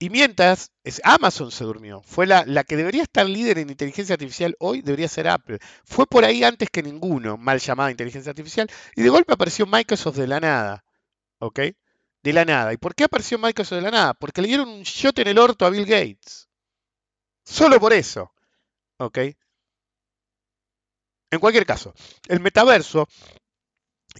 [0.00, 0.70] Y mientras,
[1.02, 2.02] Amazon se durmió.
[2.02, 5.58] Fue la, la, que debería estar líder en inteligencia artificial hoy, debería ser Apple.
[5.84, 8.70] Fue por ahí antes que ninguno, mal llamada inteligencia artificial.
[8.94, 10.84] Y de golpe apareció Microsoft de la nada.
[11.40, 11.60] ¿Ok?
[12.22, 12.72] De la nada.
[12.72, 14.14] ¿Y por qué apareció Microsoft de la nada?
[14.14, 16.48] Porque le dieron un shot en el orto a Bill Gates.
[17.44, 18.32] Solo por eso.
[18.98, 19.18] ¿Ok?
[21.30, 21.92] En cualquier caso,
[22.28, 23.06] el metaverso,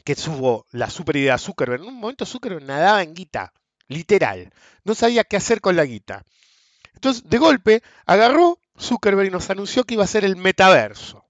[0.05, 3.53] que tuvo la super idea Zuckerberg, en un momento Zuckerberg nadaba en guita,
[3.88, 4.53] literal.
[4.85, 6.24] No sabía qué hacer con la guita.
[6.94, 11.24] Entonces, de golpe, agarró Zuckerberg y nos anunció que iba a ser el metaverso.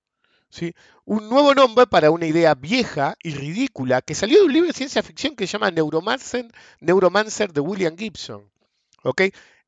[0.51, 0.75] ¿sí?
[1.05, 4.75] Un nuevo nombre para una idea vieja y ridícula que salió de un libro de
[4.75, 8.51] ciencia ficción que se llama Neuromancer, de William Gibson.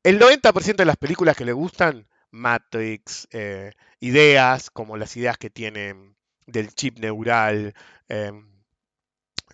[0.03, 5.49] El 90% de las películas que le gustan Matrix, eh, ideas como las ideas que
[5.49, 6.15] tienen
[6.47, 7.73] del chip neural,
[8.07, 8.47] em,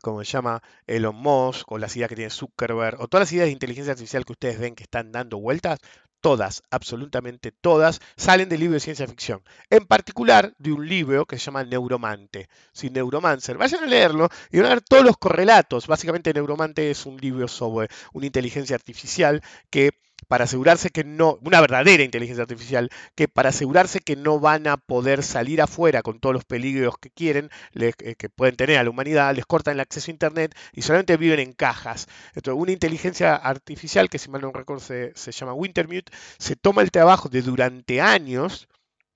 [0.02, 3.48] como se llama Elon Musk, o las ideas que tiene Zuckerberg, o todas las ideas
[3.48, 5.80] de inteligencia artificial que ustedes ven que están dando vueltas,
[6.22, 9.42] todas, absolutamente todas, salen del libro de ciencia ficción.
[9.70, 13.58] En particular de un libro que se llama Neuromante, sin Neuromancer.
[13.58, 15.88] Vayan a leerlo y van a ver todos los correlatos.
[15.88, 19.92] Básicamente Neuromante es un libro sobre una inteligencia artificial que
[20.28, 24.78] para asegurarse que no, una verdadera inteligencia artificial, que para asegurarse que no van a
[24.78, 28.90] poder salir afuera con todos los peligros que quieren, eh, que pueden tener a la
[28.90, 32.08] humanidad, les cortan el acceso a Internet y solamente viven en cajas.
[32.36, 36.92] Entonces, una inteligencia artificial, que si mal no recuerdo se, llama Wintermute, se toma el
[36.92, 38.68] trabajo de durante años,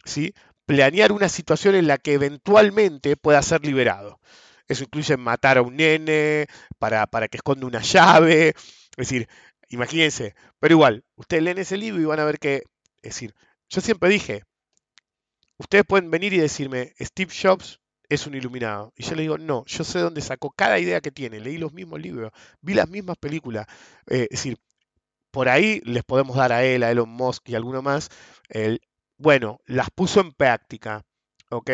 [0.05, 0.33] ¿sí?
[0.65, 4.19] planear una situación en la que eventualmente pueda ser liberado.
[4.67, 6.47] Eso incluye matar a un nene
[6.79, 8.49] para, para que esconda una llave.
[8.97, 9.27] Es decir,
[9.71, 10.35] Imagínense.
[10.59, 12.63] Pero igual, ustedes leen ese libro y van a ver que,
[13.01, 13.33] es decir,
[13.69, 14.43] yo siempre dije,
[15.57, 17.79] ustedes pueden venir y decirme, Steve Jobs
[18.09, 18.91] es un iluminado.
[18.97, 21.71] Y yo le digo, no, yo sé dónde sacó cada idea que tiene, leí los
[21.73, 22.31] mismos libros,
[22.61, 23.65] vi las mismas películas.
[24.07, 24.57] Eh, es decir,
[25.31, 28.09] por ahí les podemos dar a él, a Elon Musk y alguno más,
[28.49, 28.81] el,
[29.17, 31.03] bueno, las puso en práctica,
[31.49, 31.71] ¿ok?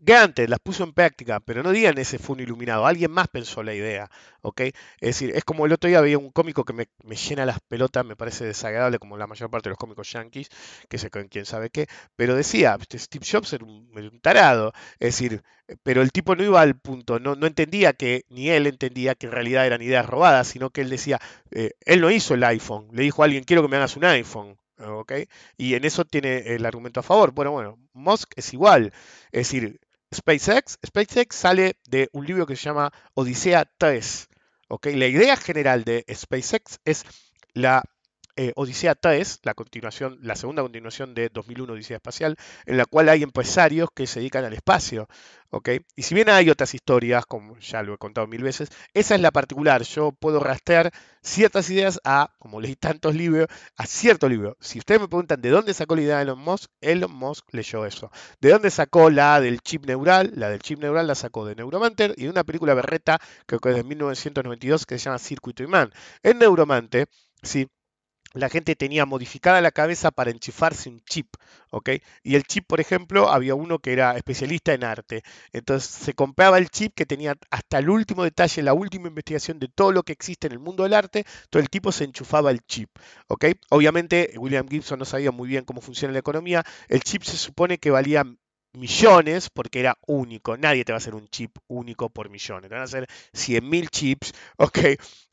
[0.00, 3.64] Gante las puso en práctica, pero no digan ese fue un iluminado, alguien más pensó
[3.64, 4.08] la idea,
[4.42, 4.60] ¿ok?
[4.60, 8.04] Es decir, es como el otro día había un cómico que me, llena las pelotas,
[8.06, 10.50] me parece desagradable, como la mayor parte de los cómicos yankees,
[10.88, 15.42] que se creen quién sabe qué, pero decía, Steve Jobs era un, tarado, es decir,
[15.82, 19.26] pero el tipo no iba al punto, no, no, entendía que, ni él entendía que
[19.26, 22.86] en realidad eran ideas robadas, sino que él decía, eh, él no hizo el iPhone,
[22.92, 25.12] le dijo a alguien, quiero que me hagas un iPhone, ¿ok?
[25.56, 27.32] Y en eso tiene el argumento a favor.
[27.32, 28.92] Bueno, bueno, Musk es igual,
[29.32, 29.80] es decir,
[30.14, 34.28] SpaceX, SpaceX sale de un libro que se llama Odisea 3.
[34.68, 34.96] ¿okay?
[34.96, 37.04] La idea general de SpaceX es
[37.52, 37.82] la
[38.38, 43.08] eh, Odisea 3, la, continuación, la segunda continuación de 2001 Odisea Espacial, en la cual
[43.08, 45.08] hay empresarios que se dedican al espacio.
[45.96, 49.20] Y si bien hay otras historias, como ya lo he contado mil veces, esa es
[49.20, 49.82] la particular.
[49.82, 54.56] Yo puedo rastrear ciertas ideas a, como leí tantos libros, a cierto libro.
[54.60, 57.86] Si ustedes me preguntan de dónde sacó la idea de Elon Musk, Elon Musk leyó
[57.86, 58.12] eso.
[58.40, 60.30] ¿De dónde sacó la del chip neural?
[60.36, 63.74] La del chip neural la sacó de Neuromancer y de una película berreta, que es
[63.74, 65.90] de 1992, que se llama Circuito Imán.
[66.22, 67.06] En Neuromante,
[67.42, 67.68] sí,
[68.34, 71.34] la gente tenía modificada la cabeza para enchufarse un chip,
[71.70, 71.90] ¿ok?
[72.22, 75.22] Y el chip, por ejemplo, había uno que era especialista en arte.
[75.52, 79.68] Entonces se compraba el chip que tenía hasta el último detalle, la última investigación de
[79.68, 82.60] todo lo que existe en el mundo del arte, todo el tipo se enchufaba el
[82.66, 82.90] chip,
[83.28, 83.46] ¿ok?
[83.70, 87.78] Obviamente William Gibson no sabía muy bien cómo funciona la economía, el chip se supone
[87.78, 88.24] que valía
[88.78, 90.56] millones porque era único.
[90.56, 92.68] Nadie te va a hacer un chip único por millones.
[92.68, 94.78] Te van a hacer 100.000 chips, ok.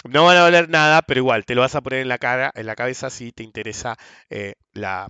[0.10, 2.52] No van a valer nada, pero igual te lo vas a poner en la cara,
[2.56, 3.98] en la cabeza si te interesa
[4.30, 5.10] eh, la,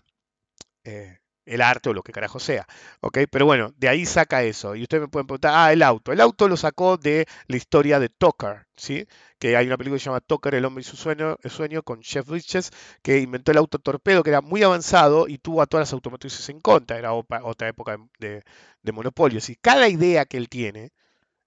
[0.85, 2.67] eh, el arte o lo que carajo sea.
[3.01, 3.19] ¿ok?
[3.31, 4.75] Pero bueno, de ahí saca eso.
[4.75, 6.11] Y ustedes me pueden preguntar, ah, el auto.
[6.11, 9.07] El auto lo sacó de la historia de Tucker, ¿sí?
[9.39, 11.83] Que hay una película que se llama Tucker, el hombre y su sueño, el sueño
[11.83, 15.67] con Jeff Bridges, que inventó el auto torpedo, que era muy avanzado y tuvo a
[15.67, 16.97] todas las automotrices en contra.
[16.97, 18.43] Era otra época de,
[18.93, 19.41] monopolio.
[19.41, 19.55] ¿sí?
[19.61, 20.91] Cada idea que él tiene,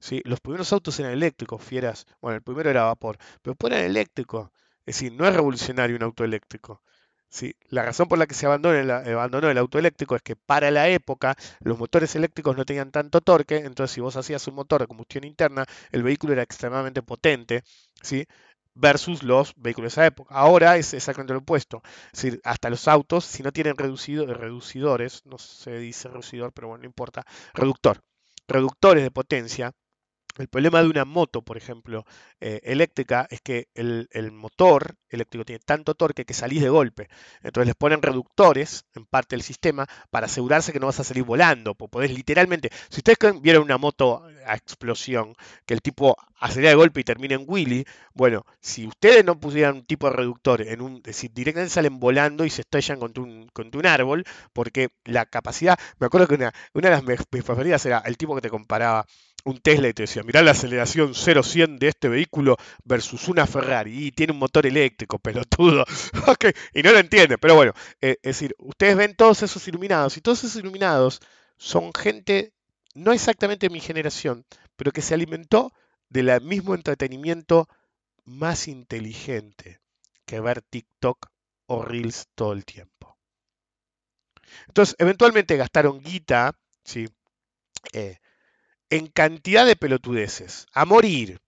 [0.00, 0.22] ¿sí?
[0.24, 2.06] Los primeros autos eran eléctricos, fieras.
[2.20, 4.50] Bueno, el primero era vapor, pero después eran eléctricos.
[4.86, 6.82] Es decir, no es revolucionario un auto eléctrico.
[7.28, 7.54] ¿Sí?
[7.68, 10.70] La razón por la que se abandonó el, abandonó el auto eléctrico es que para
[10.70, 14.80] la época los motores eléctricos no tenían tanto torque, entonces si vos hacías un motor
[14.80, 17.62] de combustión interna, el vehículo era extremadamente potente,
[18.02, 18.26] ¿sí?
[18.74, 20.34] versus los vehículos de esa época.
[20.34, 21.82] Ahora es exactamente lo opuesto.
[22.12, 26.82] Es hasta los autos, si no tienen reducido, reducidores, no se dice reducidor, pero bueno,
[26.82, 28.00] no importa, reductor,
[28.46, 29.72] reductores de potencia,
[30.38, 32.04] el problema de una moto, por ejemplo,
[32.40, 37.08] eh, eléctrica, es que el, motor eléctrico tiene tanto torque que salís de golpe.
[37.42, 41.24] Entonces les ponen reductores en parte del sistema para asegurarse que no vas a salir
[41.24, 41.74] volando.
[41.74, 45.34] Podés literalmente, si ustedes vieron una moto a explosión,
[45.66, 49.76] que el tipo acelera de golpe y termina en Willy, bueno, si ustedes no pusieran
[49.76, 53.22] un tipo de reductor, en un, es decir, directamente salen volando y se estrellan contra
[53.22, 57.84] un, un árbol, porque la capacidad, me acuerdo que una, una de las mis preferidas
[57.86, 59.06] era el tipo que te comparaba
[59.48, 64.06] un Tesla y te decía, mirá la aceleración 0-100 de este vehículo versus una Ferrari
[64.06, 65.84] y tiene un motor eléctrico, pelotudo.
[66.26, 66.52] okay.
[66.74, 70.20] Y no lo entiende, pero bueno, eh, es decir, ustedes ven todos esos iluminados y
[70.20, 71.20] todos esos iluminados
[71.56, 72.52] son gente
[72.94, 74.44] no exactamente de mi generación,
[74.76, 75.72] pero que se alimentó
[76.08, 77.68] del mismo entretenimiento
[78.24, 79.80] más inteligente
[80.26, 81.26] que ver TikTok
[81.66, 83.16] o Reels todo el tiempo.
[84.66, 87.08] Entonces, eventualmente gastaron guita, ¿sí?
[87.92, 88.18] Eh,
[88.90, 91.40] en cantidad de pelotudeces, a morir.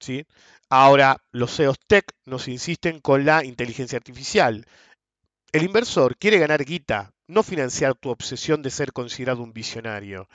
[0.00, 0.24] ¿sí?
[0.68, 4.66] Ahora, los CEOs tech nos insisten con la inteligencia artificial.
[5.52, 10.28] El inversor quiere ganar guita, no financiar tu obsesión de ser considerado un visionario.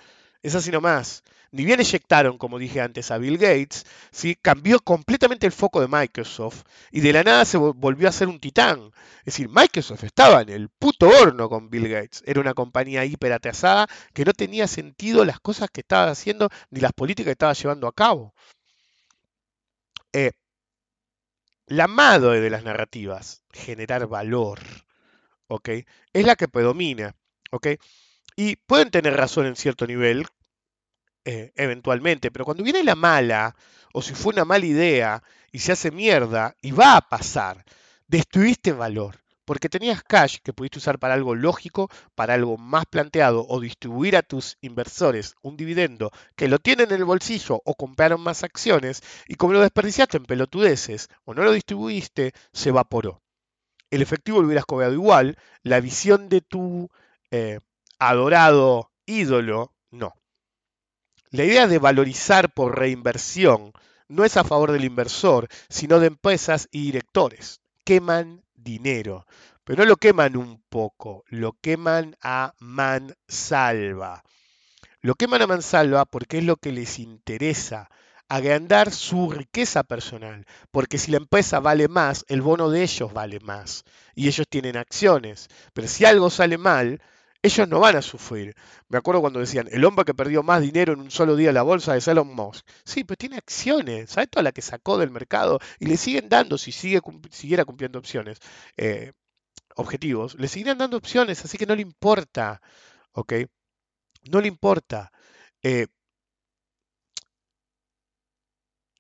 [0.44, 1.24] Es así nomás.
[1.52, 4.36] Ni bien eyectaron, como dije antes, a Bill Gates, ¿sí?
[4.42, 8.40] cambió completamente el foco de Microsoft y de la nada se volvió a ser un
[8.40, 8.92] titán.
[9.20, 12.24] Es decir, Microsoft estaba en el puto horno con Bill Gates.
[12.26, 16.80] Era una compañía hiper atrasada que no tenía sentido las cosas que estaba haciendo ni
[16.80, 18.34] las políticas que estaba llevando a cabo.
[20.14, 20.32] Eh,
[21.68, 24.60] la madre de las narrativas, generar valor,
[25.48, 25.70] ¿ok?
[26.14, 27.16] Es la que predomina,
[27.52, 27.68] ¿ok?
[28.36, 30.26] Y pueden tener razón en cierto nivel,
[31.26, 33.56] eh, eventualmente, pero cuando viene la mala,
[33.94, 37.64] o si fue una mala idea y se hace mierda, y va a pasar,
[38.08, 43.46] destruiste valor, porque tenías cash que pudiste usar para algo lógico, para algo más planteado,
[43.48, 48.22] o distribuir a tus inversores un dividendo que lo tienen en el bolsillo o compraron
[48.22, 53.22] más acciones, y como lo desperdiciaste en pelotudeces o no lo distribuiste, se evaporó.
[53.92, 56.90] El efectivo lo hubieras cobrado igual, la visión de tu
[57.30, 57.60] eh,
[58.02, 60.16] adorado ídolo, no.
[61.30, 63.74] La idea de valorizar por reinversión
[64.08, 67.62] no es a favor del inversor, sino de empresas y directores.
[67.86, 69.28] Queman dinero,
[69.64, 74.24] pero no lo queman un poco, lo queman a mansalva.
[75.02, 77.88] Lo queman a mansalva porque es lo que les interesa,
[78.28, 83.40] agrandar su riqueza personal, porque si la empresa vale más, el bono de ellos vale
[83.42, 83.84] más,
[84.16, 87.00] y ellos tienen acciones, pero si algo sale mal,
[87.44, 88.56] ellos no van a sufrir.
[88.90, 91.56] Me acuerdo cuando decían, el hombre que perdió más dinero en un solo día en
[91.56, 92.66] la bolsa es Elon Musk.
[92.86, 95.60] Sí, pero tiene acciones, ¿sabes toda la que sacó del mercado?
[95.80, 97.02] Y le siguen dando, si sigue,
[97.32, 98.40] siguiera cumpliendo opciones,
[98.78, 99.14] eh,
[99.76, 102.62] objetivos, le seguirían dando opciones, así que no le importa,
[103.14, 103.34] ¿ok?
[104.32, 105.12] No le importa.
[105.64, 105.88] Eh,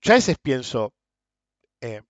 [0.01, 0.93] yo a veces pienso,
[1.81, 2.01] eh,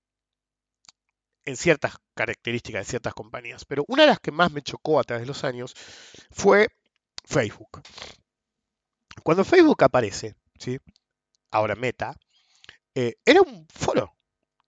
[1.45, 5.03] en ciertas características de ciertas compañías, pero una de las que más me chocó a
[5.03, 5.73] través de los años
[6.29, 6.67] fue
[7.25, 7.81] Facebook.
[9.23, 10.77] Cuando Facebook aparece, ¿sí?
[11.49, 12.15] ahora Meta,
[12.93, 14.15] eh, era un foro,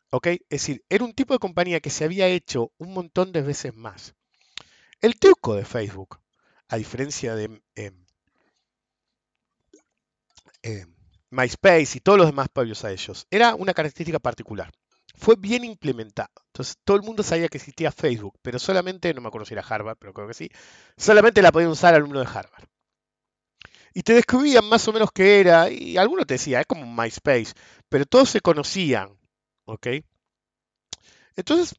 [0.09, 0.27] ¿ok?
[0.27, 3.75] Es decir, era un tipo de compañía que se había hecho un montón de veces
[3.75, 4.15] más.
[4.99, 6.21] El truco de Facebook,
[6.69, 8.05] a diferencia de em,
[10.63, 10.95] em,
[11.29, 14.71] MySpace y todos los demás previos a ellos, era una característica particular
[15.15, 16.29] fue bien implementado.
[16.47, 19.65] Entonces todo el mundo sabía que existía Facebook, pero solamente, no me acuerdo si era
[19.67, 20.49] Harvard, pero creo que sí,
[20.97, 22.65] solamente la podían usar alumnos de Harvard.
[23.93, 27.53] Y te descubrían más o menos qué era, y algunos te decían, es como MySpace,
[27.89, 29.17] pero todos se conocían,
[29.65, 29.87] ¿ok?
[31.35, 31.75] Entonces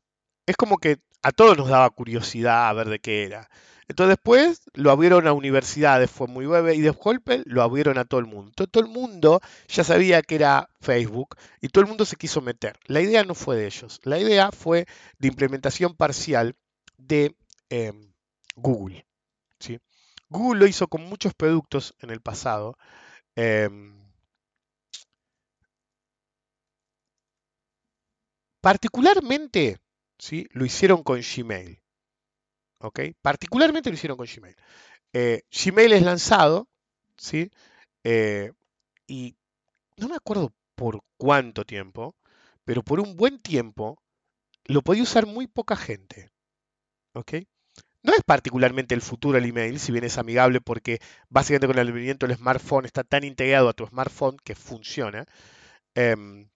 [0.46, 3.48] es como que a todos nos daba curiosidad a ver de qué era.
[3.88, 8.04] Entonces después lo abrieron a universidades, fue muy breve, y de golpe lo abrieron a
[8.04, 8.52] todo el mundo.
[8.54, 12.78] Todo, el mundo ya sabía que era Facebook y todo el mundo se quiso meter.
[12.86, 14.86] La idea no fue de ellos, la idea fue
[15.18, 16.56] de implementación parcial
[16.98, 17.34] de
[17.70, 18.12] em,
[18.56, 19.06] Google.
[19.58, 19.80] ¿sí?
[20.28, 22.76] Google lo hizo con muchos productos en el pasado.
[23.36, 23.94] Em,
[28.60, 29.78] particularmente
[30.24, 30.48] ¿sí?
[30.52, 31.80] lo hicieron con Gmail.
[33.20, 34.56] Particularmente lo hicieron con Gmail.
[35.12, 36.66] Eh, Gmail es lanzado,
[37.16, 37.50] ¿sí?
[38.04, 38.52] Eh,
[39.06, 39.36] y
[39.98, 42.14] no me acuerdo por cuánto tiempo,
[42.64, 43.98] pero por un buen tiempo
[44.64, 46.30] lo podía usar muy poca gente.
[47.12, 47.34] ¿ok?
[48.02, 51.86] No es particularmente el futuro el email, si bien es amigable porque básicamente con el
[51.86, 55.26] advenimiento del smartphone está tan integrado a tu smartphone que funciona.
[55.94, 56.48] Em,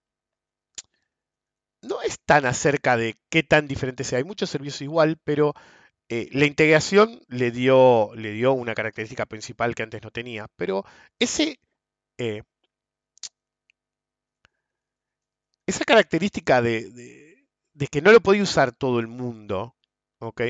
[1.81, 4.17] no es tan acerca de qué tan diferente sea.
[4.19, 5.53] Hay muchos servicios igual, pero
[6.09, 10.47] eh, la integración le dio, le dio una característica principal que antes no tenía.
[10.57, 10.85] Pero
[11.19, 11.59] ese,
[12.17, 12.43] eh,
[15.67, 17.45] esa característica de,
[17.91, 19.75] que no lo podía usar todo el mundo,
[20.19, 20.41] ¿ok?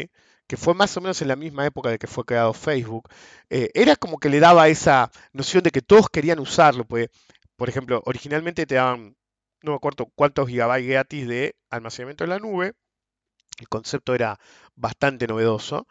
[0.47, 3.07] que fue más o menos en la misma época de que fue creado Facebook,
[3.51, 7.09] eh, era como que le daba esa noción de que todos querían usarlo, pues,
[7.55, 9.15] por ejemplo, originalmente te daban
[9.61, 12.73] no me acuerdo cuántos gigabytes gratis de almacenamiento en la nube.
[13.59, 14.39] El concepto era
[14.75, 15.87] bastante novedoso.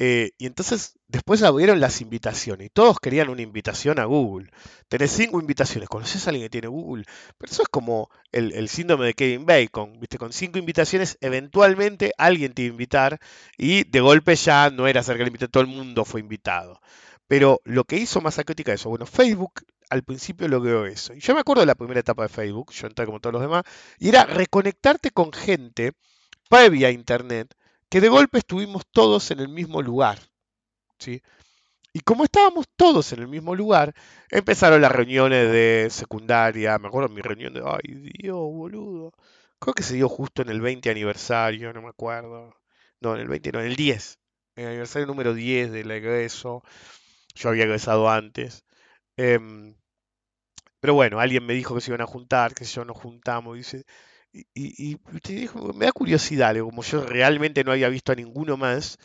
[0.00, 4.50] Eh, y entonces después abrieron las invitaciones y todos querían una invitación a Google.
[4.88, 7.04] Tenés cinco invitaciones, ¿conoces a alguien que tiene Google?
[7.36, 10.18] Pero eso es como el, síndrome de Kevin Bacon, ¿viste?
[10.18, 13.20] Con cinco invitaciones eventualmente alguien te iba a invitar
[13.56, 16.80] y de golpe ya no era hacer que le todo el mundo fue invitado.
[17.26, 21.14] Pero lo que hizo más acrítica eso, bueno, Facebook al principio logró eso.
[21.14, 23.42] Y yo me acuerdo de la primera etapa de Facebook, yo entré como todos los
[23.42, 23.64] demás,
[23.98, 25.92] y era reconectarte con gente
[26.48, 27.54] previa a Internet,
[27.88, 30.18] que de golpe estuvimos todos en el mismo lugar.
[30.98, 31.22] ¿sí?
[31.92, 33.94] Y como estábamos todos en el mismo lugar,
[34.30, 36.78] empezaron las reuniones de secundaria.
[36.78, 39.12] Me acuerdo mi reunión de, ay Dios, boludo.
[39.58, 42.54] Creo que se dio justo en el 20 aniversario, no me acuerdo.
[43.00, 44.18] No, en el 20, no, en el 10.
[44.56, 46.62] En el aniversario número 10 del egreso.
[47.34, 48.64] Yo había egresado antes.
[49.16, 49.74] Em,
[50.80, 53.84] pero bueno, alguien me dijo que se iban a juntar, que yo nos juntamos, dice,
[54.32, 54.98] y, y,
[55.28, 58.98] dijo, me da curiosidad, como yo realmente no había visto a ninguno más,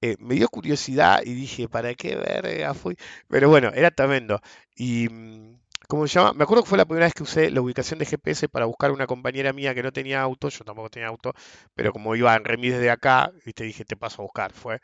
[0.00, 2.96] eh, me dio curiosidad y dije, ¿para qué verga fui?
[3.28, 4.40] Pero bueno, era tremendo.
[4.76, 6.34] Y, mm, ¿cómo se llama?
[6.34, 8.90] Me acuerdo que fue la primera vez que usé la ubicación de GPS para buscar
[8.92, 11.32] una compañera mía que no tenía auto, yo tampoco tenía auto,
[11.74, 14.80] pero como iba en remis desde acá, y te dije, te paso a buscar, fue.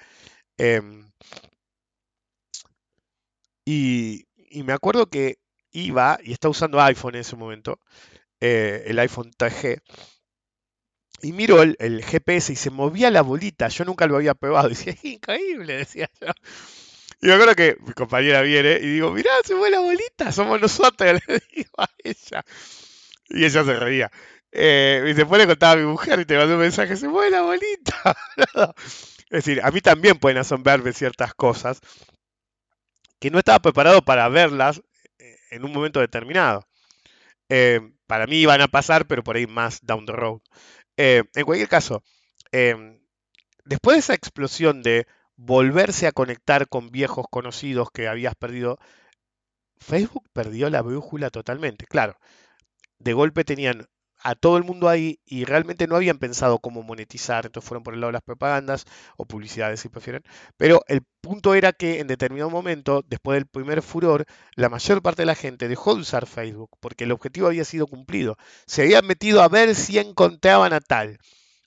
[0.59, 1.11] Em,
[3.64, 5.38] y, y me acuerdo que
[5.72, 7.80] iba y estaba usando iPhone en ese momento,
[8.40, 9.80] eh, el iPhone 3G,
[11.22, 13.68] y miro el, GPS y se movía la bolita.
[13.68, 14.68] Yo nunca lo había probado.
[14.70, 16.28] Decía, increíble, decía yo.
[17.22, 20.58] Y me acuerdo que mi compañera viene y digo, mirá, se mueve la bolita, somos
[20.58, 22.44] nosotros, le digo a ella.
[23.28, 24.10] Y ella se reía.
[24.52, 27.30] Eh, y después le contaba a mi mujer y te mandó un mensaje, se mueve
[27.30, 28.16] la bolita.
[29.30, 31.80] es decir, a mí también pueden asombrarme ciertas cosas
[33.20, 34.80] que no estaba preparado para verlas
[35.51, 36.66] en un momento determinado.
[37.48, 40.40] Eh, para mí iban a pasar, pero por ahí más down the road.
[40.96, 42.03] Eh, en cualquier caso,
[43.64, 48.78] después de esa explosión de volverse a conectar con viejos conocidos que habías perdido,
[49.78, 51.86] Facebook perdió la brújula totalmente.
[51.86, 52.18] Claro,
[52.98, 53.88] de golpe tenían
[54.22, 57.94] a todo el mundo ahí y realmente no habían pensado cómo monetizar, entonces fueron por
[57.94, 58.84] el lado de las propagandas
[59.16, 60.22] o publicidades si prefieren.
[60.56, 65.22] Pero el punto era que en determinado momento, después del primer furor, la mayor parte
[65.22, 68.36] de la gente dejó de usar Facebook porque el objetivo había sido cumplido.
[68.66, 71.18] Se habían metido a ver si encontraban a tal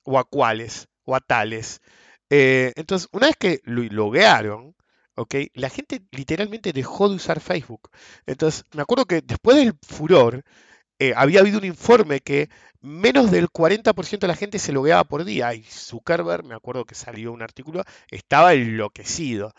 [0.04, 1.82] o a cuáles o a tales.
[2.30, 4.76] Eh, entonces, una vez que lo loguearon,
[5.16, 5.36] ¿ok?
[5.54, 7.90] La gente literalmente dejó de usar Facebook.
[8.26, 10.44] Entonces, me acuerdo que después del furor,
[11.00, 12.50] eh, había habido un informe que
[12.82, 15.54] menos del 40% de la gente se logueaba por día.
[15.54, 19.54] Y Zuckerberg, me acuerdo que salió un artículo, estaba enloquecido.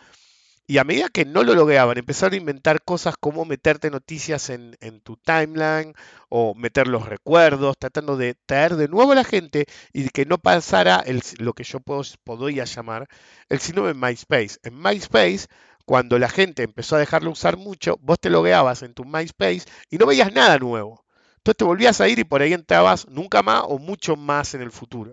[0.67, 4.77] Y a medida que no lo logueaban, empezaron a inventar cosas como meterte noticias en,
[5.03, 5.95] tu timeline
[6.31, 10.39] o meter los recuerdos, tratando de traer de nuevo a la gente y que no
[10.39, 11.05] pasara
[11.39, 13.09] lo que yo puedo, podría llamar
[13.51, 14.59] el síndrome de MySpace.
[14.63, 15.49] En MySpace,
[15.85, 19.99] cuando la gente empezó a dejarlo usar mucho, vos te logueabas en tu MySpace y
[19.99, 21.04] no veías nada nuevo.
[21.45, 24.63] Entonces te volvías a ir y por ahí entrabas nunca más o mucho más en
[24.63, 25.13] el futuro.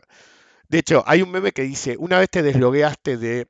[0.69, 3.49] De hecho, hay un meme que dice, una vez te deslogueaste de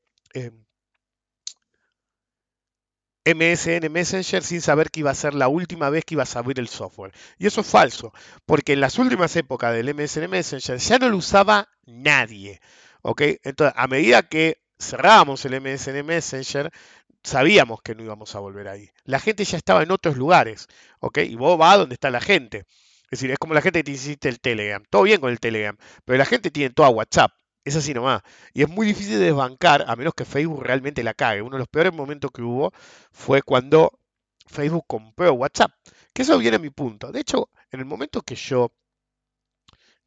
[3.24, 6.40] MSN em, Messenger sin saber que iba a ser la última vez que ibas a
[6.40, 7.14] abrir el software.
[7.38, 8.14] Y eso es falso,
[8.48, 12.62] porque en las últimas épocas del MSN Messenger ya no lo usaba nadie.
[13.04, 13.22] ¿ok?
[13.44, 16.72] Entonces, a medida que cerrábamos el MSN Messenger,
[17.24, 18.90] sabíamos que no íbamos a volver ahí.
[19.04, 20.68] La gente ya estaba en otros lugares,
[21.00, 21.20] ¿ok?
[21.20, 22.66] Y vos vas donde está la gente.
[23.06, 24.84] Es decir, es como la gente que te hiciste el Telegram.
[24.90, 27.32] Todo bien con el Telegram, pero la gente tiene toda WhatsApp.
[27.64, 28.22] Es así nomás.
[28.54, 31.42] Y es muy difícil de desbancar a menos que Facebook realmente la cague.
[31.42, 32.72] Uno de los peores momentos que hubo
[33.12, 34.00] fue cuando
[34.48, 35.72] Facebook compró WhatsApp.
[36.14, 37.12] Que eso viene a mi punto.
[37.12, 38.72] De hecho, en el momento que yo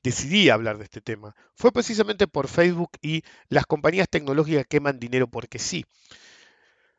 [0.03, 5.29] decidí hablar de este tema, fue precisamente por Facebook y las compañías tecnológicas queman dinero
[5.29, 5.85] porque sí.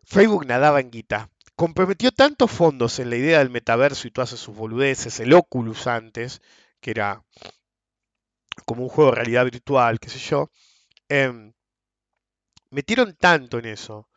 [0.06, 1.30] Facebook nadaba en guita.
[1.56, 6.41] Comprometió tantos fondos en la idea del metaverso y todas sus boludeces, el Oculus antes,
[6.80, 7.24] que era
[8.66, 10.49] como un juego de realidad virtual, qué sé yo,
[11.10, 11.53] em,
[12.70, 14.10] metieron tanto en eso.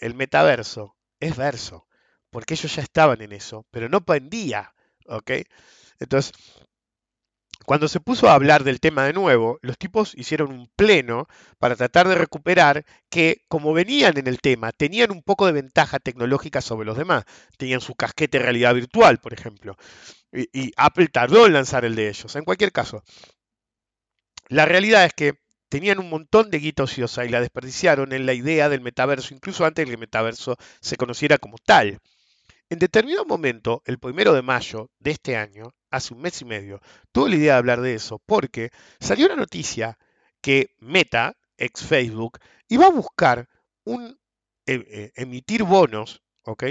[0.00, 1.88] el metaverso es verso,
[2.30, 4.72] porque ellos ya estaban en eso, pero no vendía.
[5.06, 5.30] ¿Ok?
[5.98, 6.32] Entonces,
[7.64, 11.26] cuando se puso a hablar del tema de nuevo, los tipos hicieron un pleno
[11.58, 15.98] para tratar de recuperar que, como venían en el tema, tenían un poco de ventaja
[15.98, 17.24] tecnológica sobre los demás.
[17.58, 19.76] Tenían su casquete de realidad virtual, por ejemplo.
[20.32, 22.34] Y, Apple tardó en lanzar el de ellos.
[22.36, 23.02] En cualquier caso,
[24.48, 25.34] la realidad es que
[25.68, 29.64] tenían un montón de guita ociosa y la desperdiciaron en la idea del metaverso, incluso
[29.64, 31.98] antes de que el metaverso se conociera como tal.
[32.68, 36.80] En determinado momento, el primero de mayo de este año, hace un mes y medio,
[37.12, 39.98] tuve la idea de hablar de eso, porque salió una noticia
[40.40, 42.38] que Meta, ex Facebook,
[42.68, 43.48] iba a buscar
[43.84, 44.18] un
[44.66, 46.64] eh, eh, emitir bonos, ¿ok?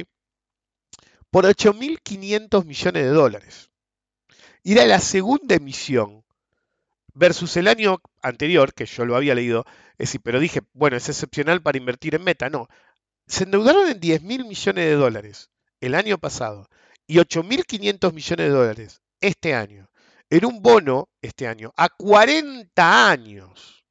[1.30, 3.70] Por 8.500 millones de dólares.
[4.64, 6.24] Y era la segunda emisión
[7.14, 9.66] versus el año anterior, que yo lo había leído,
[10.24, 12.50] pero dije, bueno, es excepcional para invertir en Meta.
[12.50, 12.68] No,
[13.28, 15.50] se endeudaron en 10.000 millones de dólares
[15.80, 16.68] el año pasado
[17.08, 19.90] y 8.500 millones de dólares este año
[20.30, 23.86] en un bono este año a 40 años.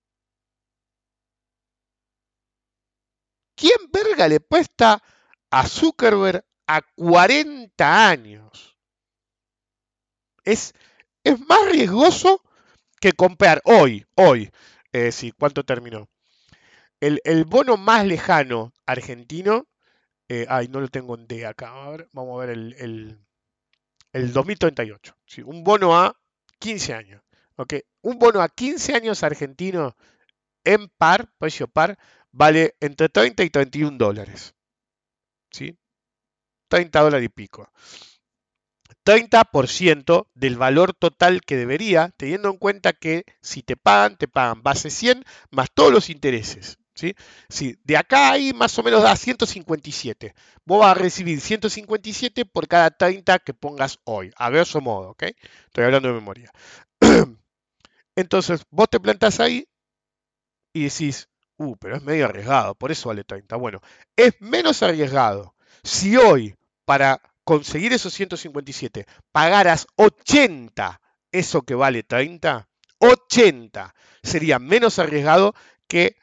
[3.55, 5.03] ¿Quién verga le puesta
[5.51, 8.77] a Zuckerberg a 40 años?
[10.45, 10.73] Es,
[11.25, 12.43] es más riesgoso
[13.01, 14.51] que comprar hoy, hoy,
[14.93, 16.09] eh, sí, ¿cuánto terminó?
[17.01, 19.67] El, el, bono más lejano argentino
[20.33, 21.73] eh, ay, no lo tengo en D acá.
[22.13, 23.19] vamos a ver el, el,
[24.13, 25.17] 2038.
[25.45, 26.17] un bono a
[26.59, 27.23] 15 años.
[28.03, 29.97] Un bono a 15 años argentino
[30.65, 31.99] en par, precio par,
[32.33, 34.55] vale entre 30 y 31 dólares.
[35.51, 35.77] ¿sí?
[36.69, 37.71] 30 dólares y pico.
[39.05, 44.63] 30% del valor total que debería, teniendo en cuenta que si te pagan, te pagan
[44.63, 46.79] base 100 más todos los intereses.
[47.49, 47.77] ¿Sí?
[47.85, 50.35] de acá ahí más o menos da 157.
[50.65, 55.25] Vos vas a recibir 157 por cada 30 que pongas hoy, a grosso modo, ¿ok?
[55.67, 56.51] Estoy hablando de memoria.
[58.17, 59.67] Entonces, vos te plantas ahí
[60.73, 63.57] y decís, uh, pero es medio arriesgado, por eso vale 30.
[63.57, 63.81] Bueno,
[64.17, 71.01] es menos arriesgado si hoy, para conseguir esos 157, pagaras 80
[71.33, 75.55] eso que vale 30, 80 sería menos arriesgado
[75.87, 76.17] que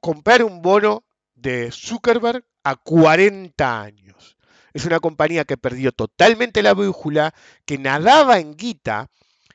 [0.00, 4.36] comprar un bono de Zuckerberg a 40 años.
[4.72, 7.34] Es una compañía que perdió totalmente la brújula,
[7.64, 9.10] que nadaba en guita,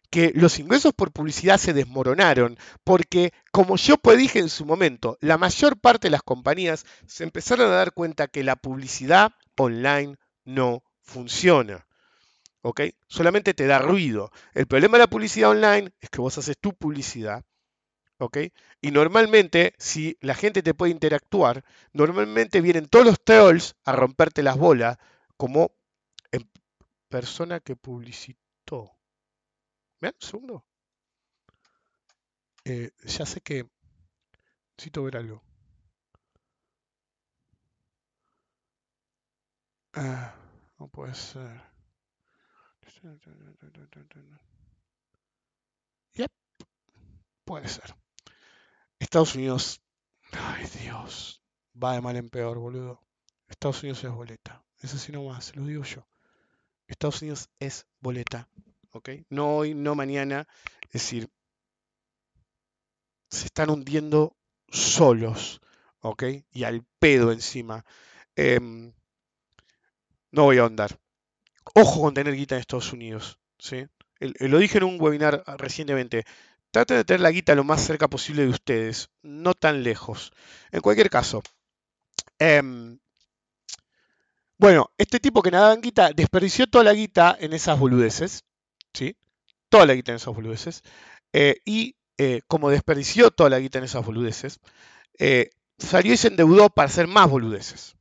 [0.10, 5.38] que los ingresos por publicidad se desmoronaron, porque, como yo dije en su momento, la
[5.38, 10.84] mayor parte de las compañías se empezaron a dar cuenta que la publicidad online no
[11.02, 11.88] funciona.
[12.64, 12.82] ¿Ok?
[13.08, 14.32] Solamente te da ruido.
[14.54, 17.44] El problema de la publicidad online es que vos haces tu publicidad
[18.82, 21.64] y normalmente, si la gente te puede interactuar,
[21.94, 24.98] normalmente vienen todos los trolls a romperte las bolas
[25.38, 25.72] como
[27.10, 28.98] persona que publicitó.
[30.02, 30.66] Vean un segundo.
[32.66, 33.66] Eh, ya sé que
[34.78, 35.44] necesito ver algo.
[39.94, 40.34] Ah,
[40.80, 41.62] no puede ser.
[46.14, 46.32] Yep,
[47.46, 48.01] puede ser.
[49.02, 49.82] Estados Unidos,
[50.32, 51.42] ay Dios,
[51.76, 53.02] va de mal en peor, boludo.
[53.50, 54.64] Estados Unidos es boleta.
[54.80, 56.08] Es así nomás, lo digo yo.
[56.88, 58.48] Estados Unidos es boleta,
[58.92, 59.10] ¿ok?
[59.30, 60.48] No hoy, no mañana.
[60.84, 61.32] Es decir,
[63.32, 64.38] se están hundiendo
[64.70, 65.62] solos,
[66.02, 66.24] ¿ok?
[66.52, 67.84] Y al pedo encima.
[68.36, 68.94] Em,
[70.30, 71.00] no voy a ahondar.
[71.74, 73.88] Ojo con tener guita en Estados Unidos, ¿sí?
[74.22, 76.26] lo dije en un webinar recientemente.
[76.72, 80.32] Traten de tener la guita lo más cerca posible de ustedes, no tan lejos.
[80.72, 81.44] En cualquier caso,
[82.40, 83.00] em,
[84.58, 88.44] bueno, este tipo que nadaba en guita desperdició toda la guita en esas boludeces,
[88.94, 89.18] ¿sí?
[89.70, 90.84] Toda la guita en esas boludeces.
[91.34, 94.60] Eh, y eh, como desperdició toda la guita en esas boludeces,
[95.18, 95.50] eh,
[95.80, 97.96] salió y se endeudó para hacer más boludeces.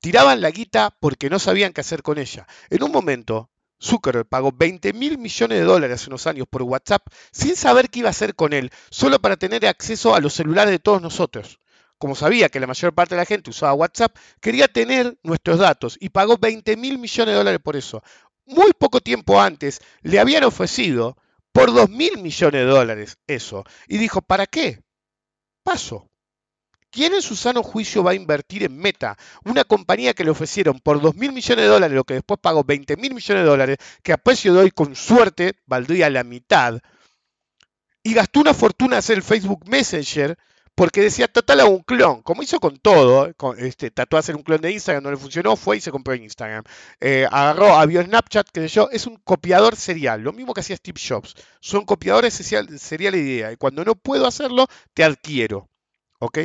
[0.00, 2.46] Tiraban la guita porque no sabían qué hacer con ella.
[2.70, 3.51] En un momento,
[3.82, 8.00] Zuckerberg pagó 20 mil millones de dólares hace unos años por WhatsApp sin saber qué
[8.00, 11.58] iba a hacer con él, solo para tener acceso a los celulares de todos nosotros.
[11.98, 15.96] Como sabía que la mayor parte de la gente usaba WhatsApp, quería tener nuestros datos
[16.00, 18.02] y pagó 20 mil millones de dólares por eso.
[18.46, 21.16] Muy poco tiempo antes le habían ofrecido
[21.52, 23.64] por 2 mil millones de dólares eso.
[23.86, 24.80] Y dijo, ¿para qué?
[25.62, 26.11] Paso.
[26.92, 29.16] ¿Quién en su sano juicio va a invertir en Meta?
[29.46, 32.64] Una compañía que le ofrecieron por 2 mil millones de dólares, lo que después pagó
[32.64, 36.80] 20 mil millones de dólares, que a precio de hoy con suerte valdría la mitad,
[38.02, 40.36] y gastó una fortuna hacer el Facebook Messenger
[40.74, 44.36] porque decía, total a un clon, como hizo con todo, con, este, trató de hacer
[44.36, 46.64] un clon de Instagram, no le funcionó, fue y se compró Instagram.
[47.00, 51.00] Eh, agarró, abrió Snapchat, que yo, es un copiador serial, lo mismo que hacía Steve
[51.06, 51.36] Jobs.
[51.60, 55.68] Son copiadores seriales de idea, y cuando no puedo hacerlo, te adquiero.
[56.18, 56.38] ¿Ok?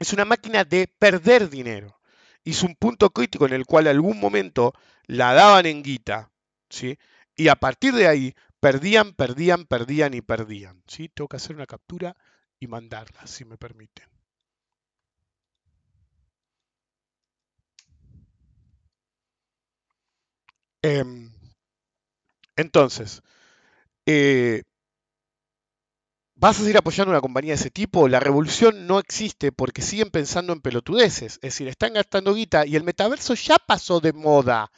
[0.00, 2.00] Es una máquina de perder dinero.
[2.44, 4.72] Hizo un punto crítico en el cual algún momento
[5.06, 6.30] la daban en guita,
[6.68, 6.98] ¿sí?
[7.36, 11.08] Y a partir de ahí perdían, perdían, perdían y perdían, ¿sí?
[11.08, 12.16] Tengo que hacer una captura
[12.58, 14.08] y mandarla, si me permiten.
[20.82, 21.30] Em,
[22.56, 23.22] entonces,
[24.06, 24.62] eh,
[26.40, 28.06] ¿Vas a seguir apoyando una compañía de ese tipo?
[28.06, 31.34] La revolución no existe porque siguen pensando en pelotudeces.
[31.34, 34.70] Es decir, están gastando guita y el metaverso ya pasó de moda.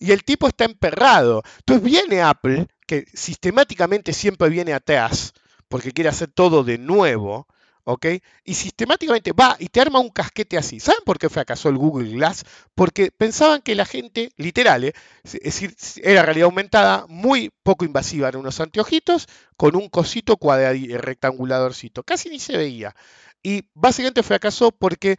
[0.00, 1.44] Y el tipo está emperrado.
[1.58, 5.32] Entonces viene Apple, que sistemáticamente siempre viene atrás,
[5.68, 7.46] porque quiere hacer todo de nuevo,
[7.86, 8.06] ¿ok?
[8.44, 10.80] Y sistemáticamente va y te arma un casquete así.
[10.80, 12.44] ¿Saben por qué fracasó el Google Glass?
[12.74, 14.92] Porque pensaban que la gente, literal, ¿eh?
[15.22, 22.02] es decir, era realidad aumentada, muy poco invasiva, eran unos anteojitos con un cosito rectanguladorcito,
[22.02, 22.94] casi ni se veía.
[23.42, 25.16] Y básicamente fracasó porque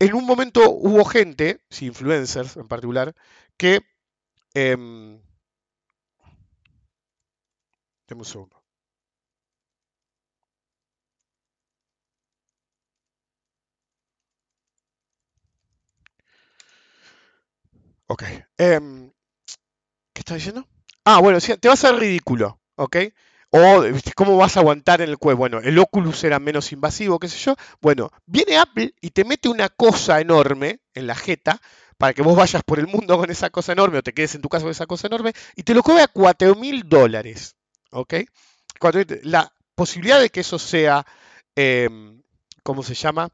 [0.00, 3.14] en un momento hubo gente, influencers en particular,
[3.56, 3.80] que...
[4.54, 4.76] Eh,
[8.14, 8.61] un segundo.
[18.12, 18.24] Ok.
[18.58, 19.10] Em,
[20.12, 20.68] ¿Qué estás diciendo?
[21.02, 22.96] Ah, bueno, te vas a hacer ridículo, ¿ok?
[23.48, 23.82] O
[24.14, 25.38] cómo vas a aguantar en el cuello.
[25.38, 27.56] Bueno, el Oculus era menos invasivo, qué sé yo.
[27.80, 31.58] Bueno, viene Apple y te mete una cosa enorme en la jeta
[31.96, 34.42] para que vos vayas por el mundo con esa cosa enorme o te quedes en
[34.42, 37.56] tu casa con esa cosa enorme y te lo cobra a 4 mil dólares,
[37.92, 38.14] ¿ok?
[39.22, 41.06] La posibilidad de que eso sea,
[41.56, 42.22] em,
[42.62, 43.30] ¿cómo se llama?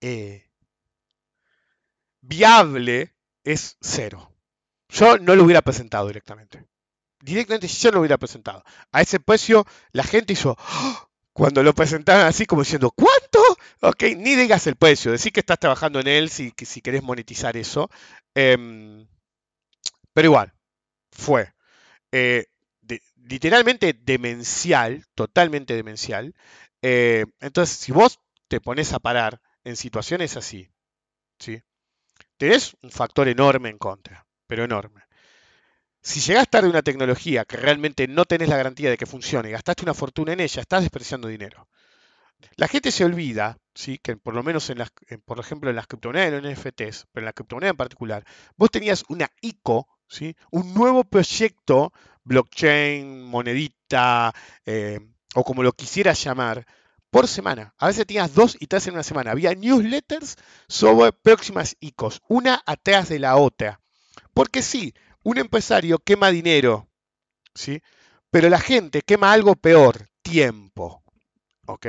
[0.00, 0.48] Eh,
[2.22, 3.17] viable
[3.52, 4.32] es cero.
[4.88, 6.64] Yo no lo hubiera presentado directamente.
[7.20, 8.62] Directamente yo no lo hubiera presentado.
[8.92, 11.08] A ese precio la gente hizo, ¡oh!
[11.32, 13.38] cuando lo presentaron así como diciendo, ¿cuánto?
[13.80, 17.56] Ok, ni digas el precio, decir que estás trabajando en él si, si querés monetizar
[17.56, 17.90] eso.
[18.34, 19.06] Em,
[20.12, 20.52] pero igual,
[21.12, 21.52] fue.
[22.12, 22.46] Eh,
[23.28, 26.34] literalmente demencial, totalmente demencial.
[26.82, 30.70] Eh, entonces, si vos te pones a parar en situaciones así,
[31.38, 31.62] ¿sí?
[32.38, 35.02] Tenés un factor enorme en contra, pero enorme.
[36.00, 39.50] Si llegás tarde a una tecnología que realmente no tenés la garantía de que funcione,
[39.50, 41.68] gastaste una fortuna en ella, estás despreciando dinero.
[42.56, 43.98] La gente se olvida, ¿sí?
[43.98, 44.90] que por lo menos en las,
[45.24, 48.24] por ejemplo en las criptomonedas en los NFTs, pero en la criptomoneda en particular,
[48.56, 50.36] vos tenías una ICO, ¿sí?
[50.52, 54.32] un nuevo proyecto, blockchain, monedita,
[54.64, 55.00] eh,
[55.34, 56.64] o como lo quisieras llamar,
[57.10, 57.74] por semana.
[57.78, 59.30] A veces tenías dos y tres en una semana.
[59.30, 60.36] Había newsletters
[60.68, 63.80] sobre próximas ICOs, una atrás de la otra.
[64.34, 66.88] Porque sí, un empresario quema dinero,
[67.54, 67.82] ¿sí?
[68.30, 71.02] Pero la gente quema algo peor, tiempo.
[71.66, 71.86] ¿Ok?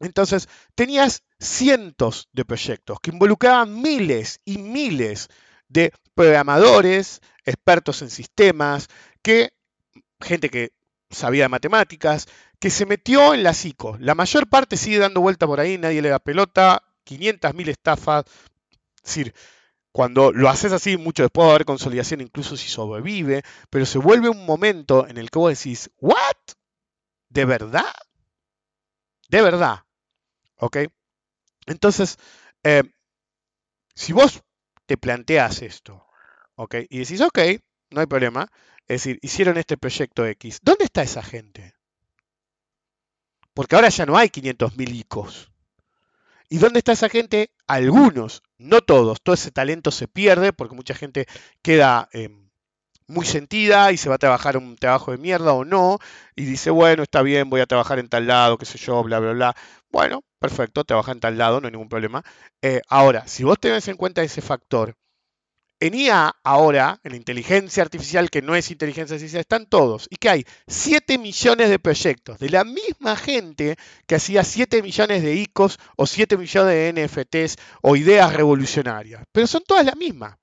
[0.00, 5.28] Entonces, tenías cientos de proyectos que involucraban miles y miles
[5.68, 8.88] de programadores, expertos en sistemas,
[9.22, 9.52] que
[10.20, 10.72] gente que
[11.10, 12.28] sabía de matemáticas,
[12.60, 13.96] que se metió en la psico.
[13.98, 18.24] La mayor parte sigue dando vuelta por ahí, nadie le da pelota, 500.000 estafas.
[18.96, 19.34] Es decir,
[19.92, 23.98] cuando lo haces así, mucho después va a haber consolidación, incluso si sobrevive, pero se
[23.98, 26.36] vuelve un momento en el que vos decís, ¿what?
[27.30, 27.94] ¿De verdad?
[29.28, 29.84] De verdad.
[30.56, 30.78] ¿Ok?
[31.66, 32.18] Entonces,
[32.62, 32.82] eh,
[33.94, 34.42] si vos
[34.86, 36.06] te planteas esto,
[36.56, 36.76] ¿ok?
[36.90, 37.38] Y decís, ok,
[37.90, 38.50] no hay problema,
[38.82, 41.79] es decir, hicieron este proyecto X, ¿dónde está esa gente?
[43.54, 45.50] Porque ahora ya no hay 500.000 ICOs.
[46.48, 47.50] ¿Y dónde está esa gente?
[47.66, 49.20] Algunos, no todos.
[49.22, 51.26] Todo ese talento se pierde porque mucha gente
[51.62, 52.50] queda em,
[53.06, 55.98] muy sentida y se va a trabajar un trabajo de mierda o no.
[56.34, 59.20] Y dice, bueno, está bien, voy a trabajar en tal lado, qué sé yo, bla,
[59.20, 59.56] bla, bla.
[59.90, 62.24] Bueno, perfecto, trabaja en tal lado, no hay ningún problema.
[62.62, 64.96] Eh, ahora, si vos tenés en cuenta ese factor,
[65.80, 70.06] en IA ahora, en inteligencia artificial, que no es inteligencia artificial, están todos.
[70.10, 70.44] ¿Y qué hay?
[70.66, 73.76] 7 millones de proyectos de la misma gente
[74.06, 79.24] que hacía 7 millones de ICOs o 7 millones de NFTs o ideas revolucionarias.
[79.32, 80.36] Pero son todas las mismas.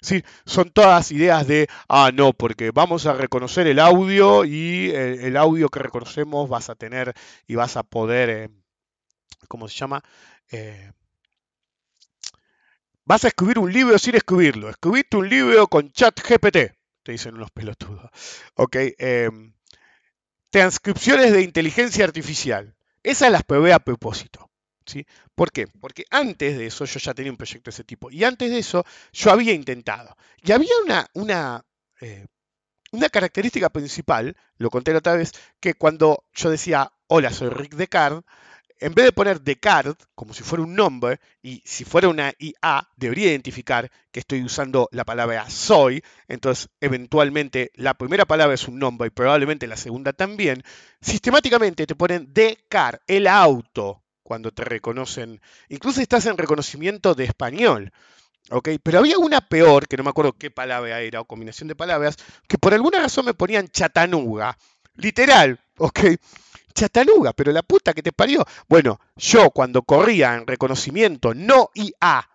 [0.00, 5.36] Sí, son todas ideas de, ah, no, porque vamos a reconocer el audio y el,
[5.36, 7.14] audio que reconocemos vas a tener
[7.46, 8.48] y vas a poder, eh,
[9.46, 10.02] ¿cómo se llama?
[10.50, 10.90] Eh,
[13.04, 14.70] Vas a escribir un libro sin escribirlo.
[14.70, 16.72] Escribiste un libro con chat GPT,
[17.02, 18.10] te dicen unos pelotudos.
[18.54, 18.76] Ok.
[18.98, 19.54] Em,
[20.50, 22.76] transcripciones de inteligencia artificial.
[23.02, 24.50] esas las probé a propósito.
[24.86, 25.06] ¿sí?
[25.34, 25.66] ¿Por qué?
[25.66, 28.10] Porque antes de eso yo ya tenía un proyecto de ese tipo.
[28.10, 30.16] Y antes de eso yo había intentado.
[30.42, 31.64] Y había una, una,
[32.00, 32.26] eh,
[32.92, 37.74] una característica principal, lo conté la otra vez, que cuando yo decía, hola, soy Rick
[37.74, 38.24] Descartes,
[38.82, 42.88] en vez de poner Descartes como si fuera un nombre, y si fuera una IA,
[42.96, 48.78] debería identificar que estoy usando la palabra soy, entonces eventualmente la primera palabra es un
[48.78, 50.62] nombre y probablemente la segunda también,
[51.00, 57.92] sistemáticamente te ponen Descartes, el auto, cuando te reconocen, incluso estás en reconocimiento de español.
[58.50, 58.70] ¿ok?
[58.82, 62.16] Pero había una peor, que no me acuerdo qué palabra era o combinación de palabras,
[62.48, 64.58] que por alguna razón me ponían chatanuga.
[64.96, 66.00] Literal, ¿ok?
[66.72, 68.44] Chatanuga, pero la puta que te parió.
[68.68, 72.28] Bueno, yo cuando corría en reconocimiento no IA,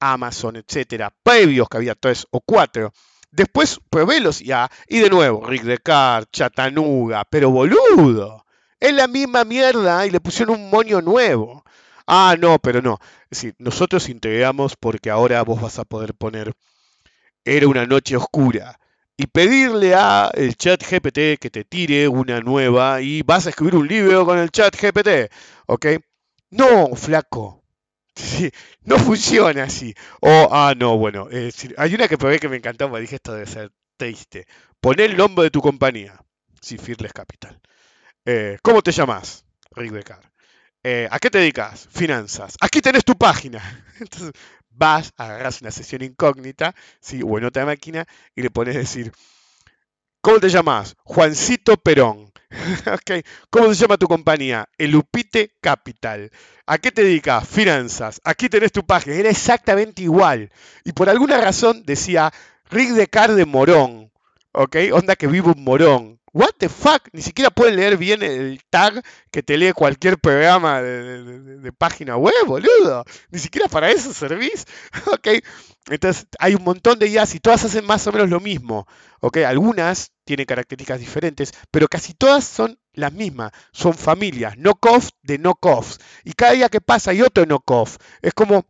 [0.00, 2.92] Amazon, etcétera, previos que había tres o cuatro,
[3.30, 8.44] después probé los IA y de nuevo, Rick Descartes, Chatanuga, pero boludo.
[8.80, 11.64] Es la misma mierda y le pusieron un moño nuevo.
[12.06, 12.98] Ah, no, pero no.
[13.24, 16.54] Es decir, nosotros integramos porque ahora vos vas a poder poner
[17.44, 18.78] era una noche oscura
[19.22, 23.76] y pedirle a el chat GPT que te tire una nueva y vas a escribir
[23.76, 25.30] un libro con el chat GPT,
[25.66, 25.86] ¿ok?
[26.50, 27.62] No, flaco.
[28.84, 29.94] no funciona así.
[30.20, 31.28] O, ah, no, bueno,
[31.76, 34.46] hay una que probé que me encantó, me dije esto debe ser triste.
[34.80, 36.18] Pon el nombre de tu compañía.
[36.60, 37.60] Sí, Fearless Capital.
[38.24, 39.44] Eh, ¿Cómo te llamas?
[39.70, 40.32] Rick Becar.
[40.82, 41.86] Eh, ¿A qué te dedicas?
[41.92, 42.56] Finanzas.
[42.60, 43.84] Aquí tenés tu página.
[44.00, 44.32] Entonces,
[44.74, 47.22] vas, agarras una sesión incógnita, ¿sí?
[47.24, 49.12] o en otra máquina, y le pones decir,
[50.20, 50.94] ¿cómo te llamas?
[51.04, 52.32] Juancito Perón.
[52.92, 53.22] okay.
[53.50, 54.68] ¿Cómo se llama tu compañía?
[54.78, 56.30] Elupite Capital.
[56.66, 57.48] ¿A qué te dedicas?
[57.48, 58.20] Finanzas.
[58.24, 59.16] Aquí tenés tu página.
[59.16, 60.50] Era exactamente igual.
[60.84, 62.32] Y por alguna razón decía
[62.70, 64.12] Rick de Car de Morón.
[64.52, 64.76] ¿Ok?
[64.92, 66.21] Onda que vivo un morón.
[66.34, 67.08] What the fuck?
[67.12, 72.34] Ni siquiera pueden leer bien el tag que te lee cualquier programa de, página web,
[72.46, 73.04] boludo.
[73.30, 74.66] Ni siquiera para eso servís.
[75.12, 75.28] ok.
[75.90, 78.86] Entonces hay un montón de IAs y todas hacen más o menos lo mismo.
[79.20, 79.38] Ok.
[79.38, 83.52] Algunas tienen características diferentes, pero casi todas son las mismas.
[83.72, 85.98] Son familias, knock-off de knock-offs.
[86.24, 87.98] Y cada día que pasa hay otro knock-off.
[88.22, 88.64] Es como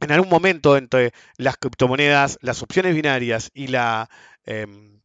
[0.00, 4.10] en algún momento entre las criptomonedas, las opciones binarias y la...
[4.44, 4.99] Em,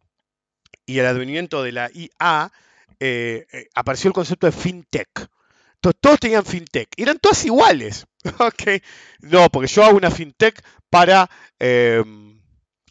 [0.85, 2.51] y el advenimiento de la IA,
[2.99, 5.27] eh, eh, apareció el concepto de fintech.
[5.79, 6.89] todos tenían fintech.
[6.97, 8.05] Eran todas iguales.
[8.39, 8.81] okay.
[9.19, 11.29] No, porque yo hago una fintech para
[11.59, 12.41] em,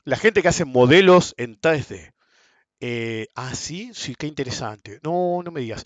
[0.05, 2.12] la gente que hace modelos en 3D.
[2.80, 5.01] Eh, ah, sí, sí, qué interesante.
[5.03, 5.84] No, no me digas.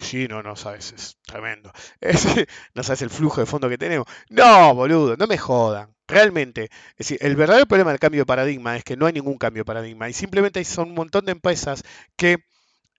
[0.00, 1.72] sí, no, no sabes, es tremendo.
[2.74, 4.06] no sabes el flujo de fondo que tenemos.
[4.30, 5.94] No, boludo, no me jodan.
[6.10, 9.38] Realmente, es decir, el verdadero problema del cambio de paradigma es que no hay ningún
[9.38, 11.84] cambio de paradigma y simplemente son un montón de empresas
[12.16, 12.44] que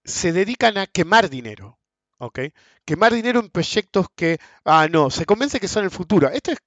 [0.04, 1.78] se dedican a quemar dinero.
[2.20, 2.40] ¿ok?
[2.86, 6.30] Quemar dinero en proyectos que, ah, no, se convence que son el futuro.
[6.30, 6.60] Esto es...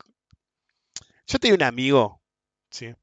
[1.27, 2.21] Yo tenía un amigo,
[2.71, 2.95] ¿sí?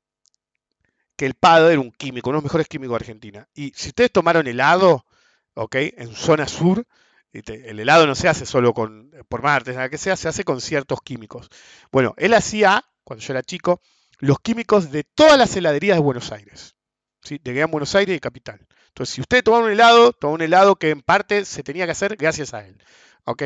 [1.22, 3.48] que el padre era un químico, uno de los mejores químicos de Argentina.
[3.54, 5.06] Y si ustedes tomaron helado,
[5.54, 5.76] ¿ok?
[5.76, 6.84] En zona sur,
[7.32, 10.60] el helado no se hace solo con, por Marte, nada que sea, se hace con
[10.62, 11.50] ciertos químicos.
[11.92, 13.82] Bueno, él hacía cuando yo era chico,
[14.20, 16.78] los químicos de todas las heladerías de Buenos Aires,
[17.22, 17.41] ¿sí?
[17.43, 18.66] de Gran Buenos Aires y Capital.
[18.88, 21.91] Entonces, si usted toma un helado, toma un helado que en parte se tenía que
[21.91, 22.82] hacer gracias a él.
[23.26, 23.43] ¿Ok?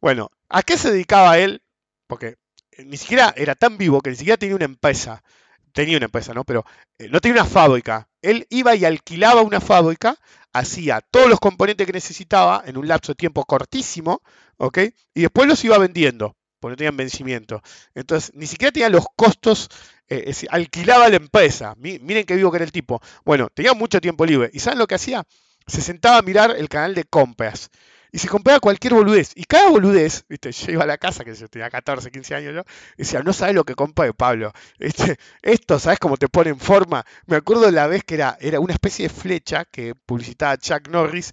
[0.00, 1.62] Bueno, ¿a qué se dedicaba él?
[2.06, 2.36] Porque
[2.70, 5.24] eh, ni siquiera era tan vivo que ni siquiera tenía una empresa.
[5.72, 6.44] Tenía una empresa, ¿no?
[6.44, 6.64] Pero
[6.98, 8.08] eh, no tenía una fábrica.
[8.22, 10.16] Él iba y alquilaba una fábrica,
[10.52, 14.22] hacía todos los componentes que necesitaba en un lapso de tiempo cortísimo,
[14.58, 14.78] ¿ok?
[15.12, 16.36] Y después los iba vendiendo
[16.66, 17.62] porque no tenían vencimiento.
[17.94, 19.68] Entonces, ni siquiera tenía los costos,
[20.08, 21.74] eh, alquilaba la empresa.
[21.76, 23.00] miren qué vivo que era el tipo.
[23.24, 24.50] Bueno, tenía mucho tiempo libre.
[24.52, 25.24] ¿Y saben lo que hacía?
[25.66, 27.70] Se sentaba a mirar el canal de compras.
[28.10, 29.30] Y se compraba cualquier boludez.
[29.36, 30.50] Y cada boludez, ¿viste?
[30.50, 32.64] yo iba a la casa, que yo tenía 14, 15 años, ¿no?
[32.96, 34.52] y decía, no sabes lo que compra de Pablo.
[34.80, 37.04] Este, esto, ¿sabes cómo te pone en forma?
[37.26, 41.32] Me acuerdo la vez que era, era una especie de flecha que publicitaba Chuck Norris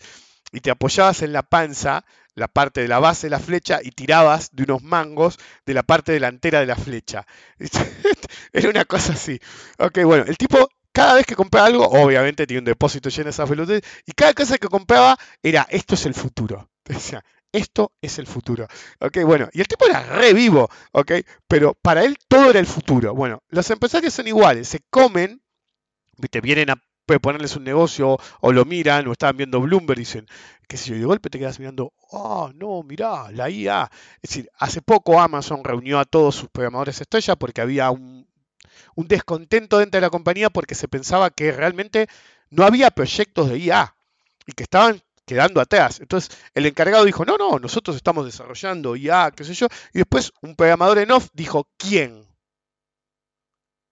[0.52, 2.06] y te apoyabas en la panza
[2.36, 5.84] la parte de la base de la flecha y tirabas de unos mangos de la
[5.84, 7.26] parte delantera de la flecha.
[8.54, 9.40] Era una cosa así.
[9.78, 13.30] Ok, bueno, el tipo cada vez que compraba algo, obviamente tenía un depósito lleno de
[13.32, 16.70] esas pelotas, y cada cosa que compraba era, esto es el futuro.
[16.86, 18.68] Decía, esto es el futuro.
[19.00, 20.70] Ok, bueno, y el tipo era re vivo,
[21.48, 23.14] pero para él todo era el futuro.
[23.16, 25.42] Bueno, los empresarios son iguales, se comen,
[26.18, 30.28] viste, vienen a ponerles un negocio o lo miran o estaban viendo Bloomberg y dicen,
[30.68, 33.90] qué sé yo, y de golpe te quedas mirando, oh, no, mirá, la IA.
[34.22, 38.28] Es decir, hace poco Amazon reunió a todos sus programadores estrella porque había un,
[38.96, 42.08] descontento dentro de la compañía porque se pensaba que realmente
[42.50, 43.96] no había proyectos de IA
[44.46, 46.00] y que estaban quedando atrás.
[46.00, 49.68] Entonces el encargado dijo, no, no, nosotros estamos desarrollando IA, qué sé yo.
[49.94, 52.28] Y después un programador en off dijo, ¿quién?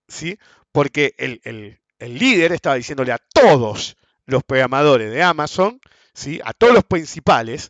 [0.08, 0.38] ¿Sí?
[0.72, 3.96] Porque el líder estaba diciéndole a todos
[4.26, 5.80] los programadores de Amazon,
[6.14, 6.40] ¿sí?
[6.44, 7.70] a todos los principales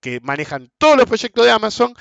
[0.00, 1.94] que manejan todos los proyectos de Amazon,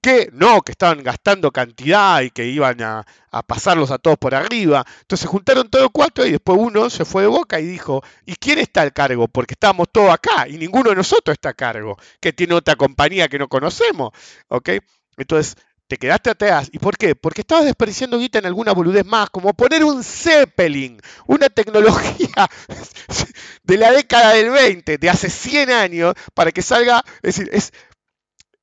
[0.00, 3.06] que no, que estaban gastando cantidad y que iban a,
[3.46, 4.84] pasarlos a todos por arriba.
[5.02, 8.34] Entonces se juntaron todos cuatro y después uno se fue de boca y dijo, ¿y
[8.34, 9.28] quién está al cargo?
[9.28, 13.28] Porque estábamos todos acá y ninguno de nosotros está a cargo, que tiene otra compañía
[13.28, 14.10] que no conocemos.
[14.48, 14.70] ¿Ok?
[15.16, 15.56] Entonces
[15.92, 16.70] te quedaste atrás.
[16.72, 17.14] ¿Y por qué?
[17.14, 22.48] Porque estabas desperdiciando guita en alguna boludez más, como poner un Zeppelin, una tecnología
[23.62, 27.74] de la década del 20, de hace 100 años, para que salga, es decir, es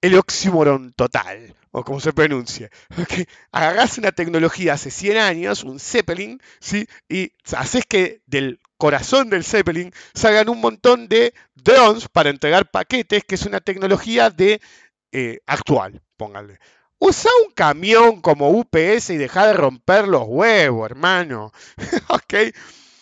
[0.01, 2.71] el oxímoron total, o como se pronuncia.
[2.99, 3.27] ¿okay?
[3.99, 6.88] Una tecnología hace 100 años, un Zeppelin, ¿sí?
[7.07, 13.23] y haces que del corazón del Zeppelin salgan un montón de drones para entregar paquetes,
[13.23, 14.59] que es una tecnología de
[15.11, 16.57] eh, actual, pónganle.
[17.00, 21.52] Usa un camión como UPS y deja de romper los huevos, hermano.
[22.10, 22.54] ¿Ok?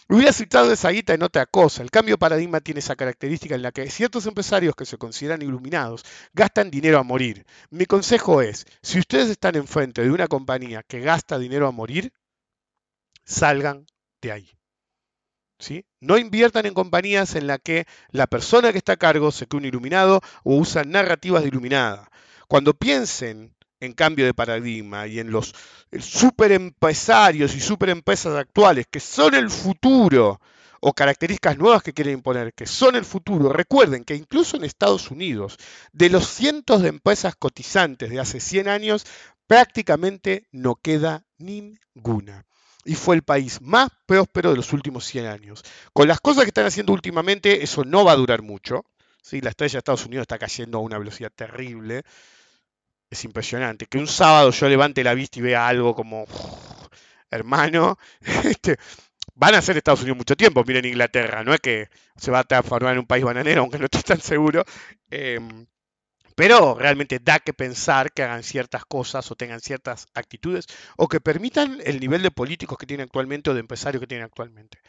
[0.09, 1.83] Hubiera citado esa guita en otra cosa.
[1.83, 5.41] El cambio de paradigma tiene esa característica en la que ciertos empresarios que se consideran
[5.41, 7.45] iluminados gastan dinero a morir.
[7.71, 12.13] Mi consejo es, si ustedes están enfrente de una compañía que gasta dinero a morir,
[13.25, 13.85] salgan
[14.21, 14.49] de ahí.
[15.59, 15.85] ¿Sí?
[15.99, 19.57] No inviertan en compañías en las que la persona que está a cargo se cree
[19.59, 22.09] un iluminado o usa narrativas de iluminada.
[22.47, 25.53] Cuando piensen en cambio de paradigma y en los
[25.99, 30.39] superempresarios y superempresas actuales que son el futuro
[30.79, 33.51] o características nuevas que quieren imponer, que son el futuro.
[33.51, 35.57] Recuerden que incluso en Estados Unidos,
[35.91, 39.05] de los cientos de empresas cotizantes de hace 100 años,
[39.47, 42.45] prácticamente no queda ninguna.
[42.85, 45.63] Y fue el país más próspero de los últimos 100 años.
[45.93, 48.85] Con las cosas que están haciendo últimamente, eso no va a durar mucho.
[49.21, 49.41] ¿sí?
[49.41, 52.03] La estrella de Estados Unidos está cayendo a una velocidad terrible
[53.09, 53.85] es impresionante.
[53.87, 56.25] Que un sábado yo levante la vista y vea algo como,
[57.31, 57.97] hermano,
[58.43, 58.77] este,
[59.35, 60.63] van a ser Estados Unidos mucho tiempo.
[60.65, 63.85] Miren Inglaterra, no es que se va a transformar en un país bananero, aunque no
[63.85, 64.65] estoy tan seguro.
[65.09, 65.67] Em,
[66.35, 71.19] pero realmente da que pensar que hagan ciertas cosas o tengan ciertas actitudes o que
[71.19, 74.79] permitan el nivel de políticos que tienen actualmente o de empresarios que tienen actualmente.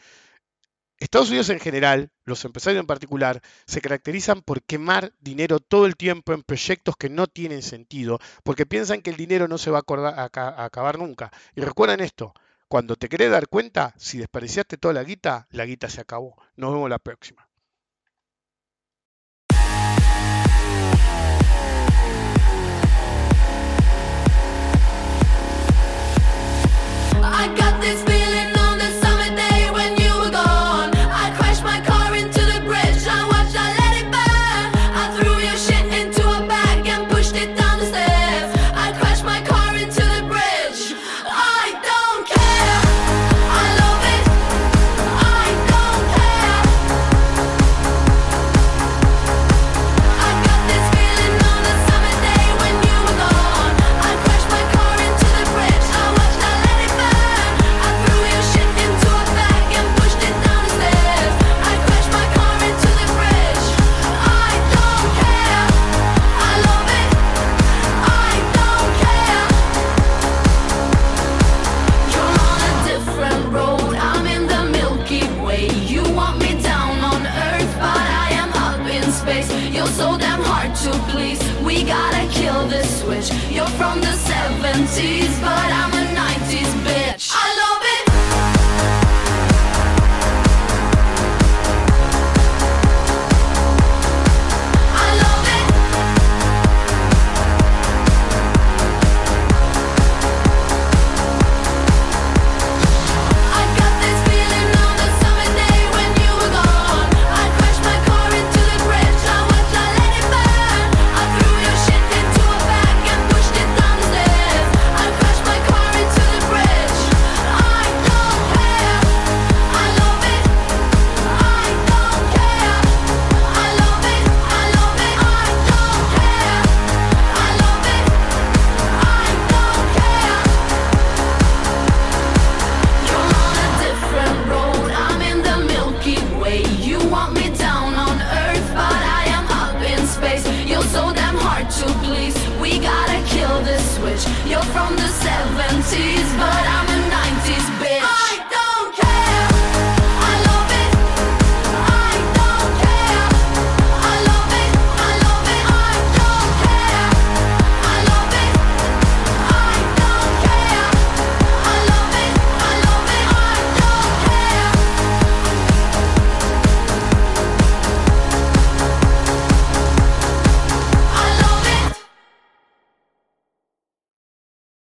[0.99, 5.95] Estados Unidos en general, los empresarios en particular, se caracterizan por quemar dinero todo el
[5.95, 9.79] tiempo en proyectos que no tienen sentido, porque piensan que el dinero no se va
[9.87, 11.31] a, acabar nunca.
[11.55, 12.33] Y recuerden esto,
[12.67, 16.35] cuando te querés dar cuenta, si desperdiciaste toda la guita, la guita se acabó.
[16.55, 17.48] Nos vemos la próxima.